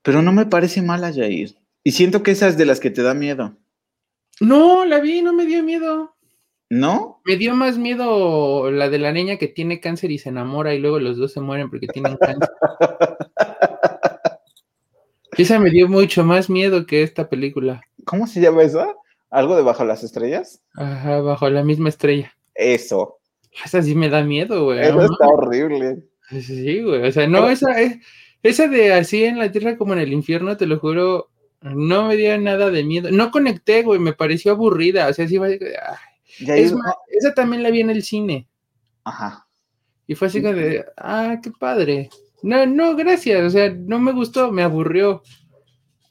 [0.03, 1.57] pero no me parece mala, Jair.
[1.85, 3.57] Y siento que esa es de las que te da miedo.
[4.41, 6.17] No, la vi, no me dio miedo.
[6.71, 7.21] ¿No?
[7.25, 10.79] Me dio más miedo la de la niña que tiene cáncer y se enamora y
[10.79, 12.49] luego los dos se mueren porque tienen cáncer.
[15.37, 17.83] esa me dio mucho más miedo que esta película.
[18.05, 18.95] ¿Cómo se llama esa?
[19.31, 20.63] ¿Algo de Bajo las Estrellas?
[20.75, 22.35] Ajá, bajo la misma estrella.
[22.55, 23.19] Eso.
[23.65, 24.81] Esa sí me da miedo, güey.
[24.81, 26.03] Eso está horrible.
[26.29, 27.07] Sí, güey.
[27.07, 27.99] O sea, no, esa, es,
[28.43, 32.17] esa de así en la tierra como en el infierno, te lo juro, no me
[32.17, 33.11] dio nada de miedo.
[33.11, 35.09] No conecté, güey, me pareció aburrida.
[35.09, 35.59] O sea, sí, ay,
[36.39, 38.49] es más, esa también la vi en el cine.
[39.05, 39.47] Ajá.
[40.07, 42.11] Y fue así como de, ah, qué padre.
[42.43, 43.43] No, no, gracias.
[43.43, 45.23] O sea, no me gustó, me aburrió.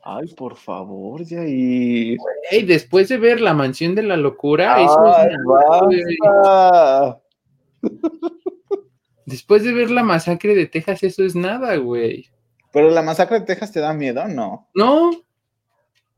[0.03, 2.17] Ay, por favor, Jair.
[2.51, 4.87] Y después de ver La Mansión de la Locura, Ay,
[6.23, 7.21] nada,
[9.25, 12.27] Después de ver La Masacre de Texas, eso es nada, güey.
[12.71, 14.67] Pero La Masacre de Texas te da miedo, ¿no?
[14.73, 15.11] No.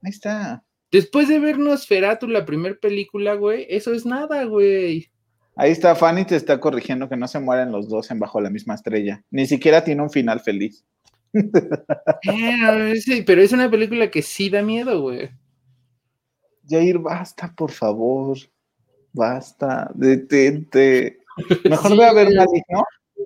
[0.02, 0.64] Ahí está.
[0.92, 5.11] Después de ver Nosferatu, la primera película, güey, eso es nada, güey.
[5.62, 8.50] Ahí está, Fanny te está corrigiendo que no se mueren los dos en Bajo la
[8.50, 9.24] misma estrella.
[9.30, 10.84] Ni siquiera tiene un final feliz.
[11.34, 15.30] Eh, sí, pero es una película que sí da miedo, güey.
[16.68, 18.40] Jair, basta, por favor.
[19.14, 21.20] Basta, detente.
[21.64, 22.84] Mejor ve a ver Maligno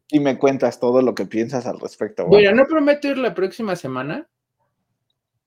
[0.09, 2.25] y me cuentas todo lo que piensas al respecto.
[2.25, 4.27] Bueno, no prometo ir la próxima semana,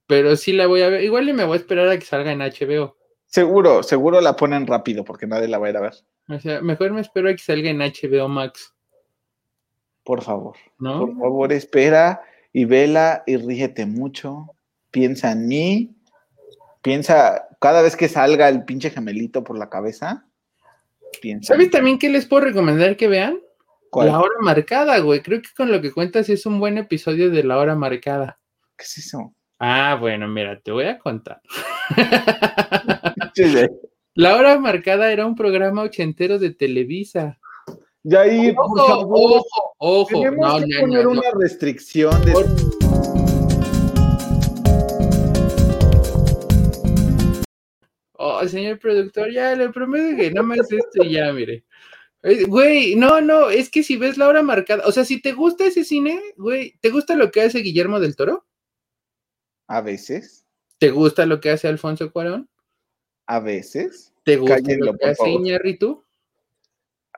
[0.07, 1.05] pero sí la voy a ver.
[1.05, 2.98] Igual y me voy a esperar a que salga en HBO.
[3.29, 5.95] Seguro, seguro la ponen rápido porque nadie la va a ir a ver.
[6.29, 8.75] O sea, mejor me espero a que salga en HBO Max.
[10.03, 10.57] Por favor.
[10.79, 12.23] Por favor, espera
[12.55, 14.47] y vela y rígete mucho.
[14.91, 15.95] Piensa en mí.
[16.81, 20.27] Piensa cada vez que salga el pinche gemelito por la cabeza.
[21.21, 21.53] Piensa.
[21.53, 23.39] ¿Sabes también qué les puedo recomendar que vean?
[23.93, 25.21] La hora marcada, güey.
[25.21, 28.39] Creo que con lo que cuentas es un buen episodio de La hora marcada.
[28.77, 29.35] ¿Qué es eso?
[29.61, 31.43] Ah, bueno, mira, te voy a contar.
[34.15, 37.41] La hora marcada era un programa ochentero de Televisa.
[38.05, 40.23] Ya ahí, ojo, por favor, ojo, ojo.
[40.23, 42.35] Tenemos que poner una restricción de.
[48.13, 51.65] Oh, señor productor, ya le prometo que no haces esto ya, mire.
[52.47, 55.67] Güey, no, no, es que si ves la hora marcada, o sea, si te gusta
[55.67, 58.48] ese cine, güey, ¿te gusta lo que hace Guillermo del Toro?
[59.69, 60.47] A veces.
[60.79, 62.49] ¿Te gusta lo que hace Alfonso Cuarón?
[63.27, 64.13] A veces.
[64.25, 66.05] ¿Te gusta lo que hace Iñárritu?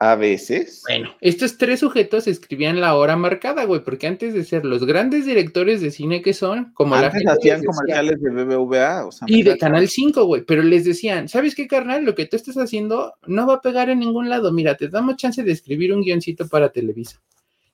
[0.03, 0.81] A veces.
[0.87, 5.27] Bueno, estos tres sujetos escribían la hora marcada, güey, porque antes de ser los grandes
[5.27, 9.43] directores de cine que son, como antes la hacían comerciales de BBVA, o sea, y
[9.43, 12.03] de Canal 5, güey, pero les decían, ¿sabes qué, carnal?
[12.03, 14.51] Lo que tú estás haciendo no va a pegar en ningún lado.
[14.51, 17.21] Mira, te damos chance de escribir un guioncito para Televisa.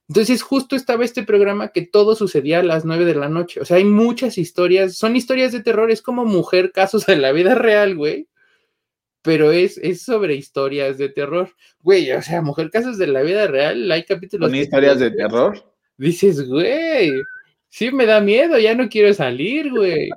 [0.09, 3.59] Entonces, justo estaba este programa que todo sucedía a las nueve de la noche.
[3.59, 7.31] O sea, hay muchas historias, son historias de terror, es como mujer, casos de la
[7.31, 8.27] vida real, güey.
[9.21, 11.49] Pero es, es sobre historias de terror.
[11.81, 14.49] Güey, o sea, mujer, casos de la vida real, hay capítulos.
[14.49, 15.73] ¿Son historias de terror?
[15.97, 17.11] Dices, güey,
[17.67, 20.09] sí me da miedo, ya no quiero salir, güey.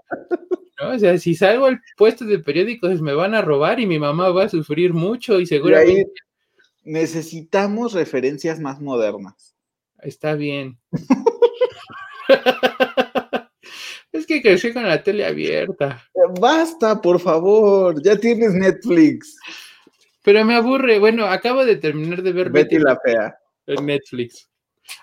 [0.80, 4.30] O sea, si salgo al puesto de periódicos me van a robar y mi mamá
[4.30, 6.12] va a sufrir mucho y seguramente...
[6.84, 9.49] necesitamos referencias más modernas.
[10.02, 10.78] Está bien.
[14.12, 16.02] es que crecí con la tele abierta.
[16.40, 19.36] Basta, por favor, ya tienes Netflix.
[20.22, 20.98] Pero me aburre.
[20.98, 24.48] Bueno, acabo de terminar de ver Betty, la Fea en Netflix.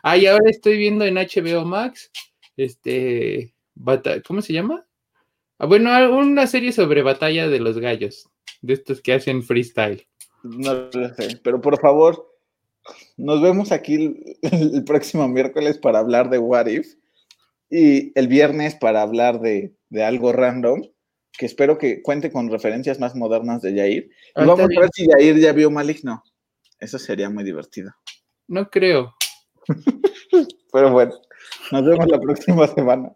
[0.03, 2.11] Ah, y ahora estoy viendo en HBO Max,
[2.55, 3.53] este,
[4.25, 4.85] ¿cómo se llama?
[5.57, 8.29] Ah, bueno, una serie sobre batalla de los gallos,
[8.61, 10.07] de estos que hacen freestyle.
[10.43, 12.26] No lo sé, pero por favor,
[13.17, 16.95] nos vemos aquí el, próximo miércoles para hablar de What If
[17.69, 19.73] y el viernes para hablar de,
[20.03, 20.83] algo random,
[21.37, 24.09] que espero que cuente con referencias más modernas de Jair.
[24.35, 26.23] Y vamos a ver si Jair ya vio Maligno.
[26.79, 27.91] Eso sería muy divertido.
[28.47, 29.15] No creo.
[30.71, 31.13] Pero bueno,
[31.71, 33.11] nos vemos la próxima semana.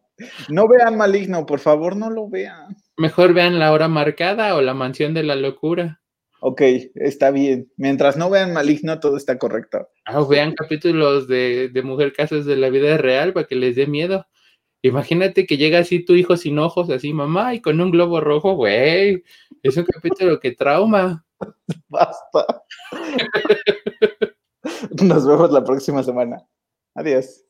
[0.50, 2.76] No vean Maligno, por favor, no lo vean.
[2.98, 6.01] Mejor vean La Hora Marcada o La Mansión de la Locura.
[6.44, 6.62] Ok,
[6.96, 7.72] está bien.
[7.78, 9.88] Mientras no vean Maligno, todo está correcto.
[10.06, 13.86] Ah, vean capítulos de, de Mujer Casas de la Vida Real para que les dé
[13.86, 14.26] miedo.
[14.82, 18.56] Imagínate que llega así tu hijo sin ojos, así mamá, y con un globo rojo,
[18.56, 19.24] güey.
[19.62, 21.24] Es un capítulo que trauma.
[21.88, 22.64] Basta.
[25.04, 26.44] Nos vemos la próxima semana.
[26.96, 27.46] Adiós.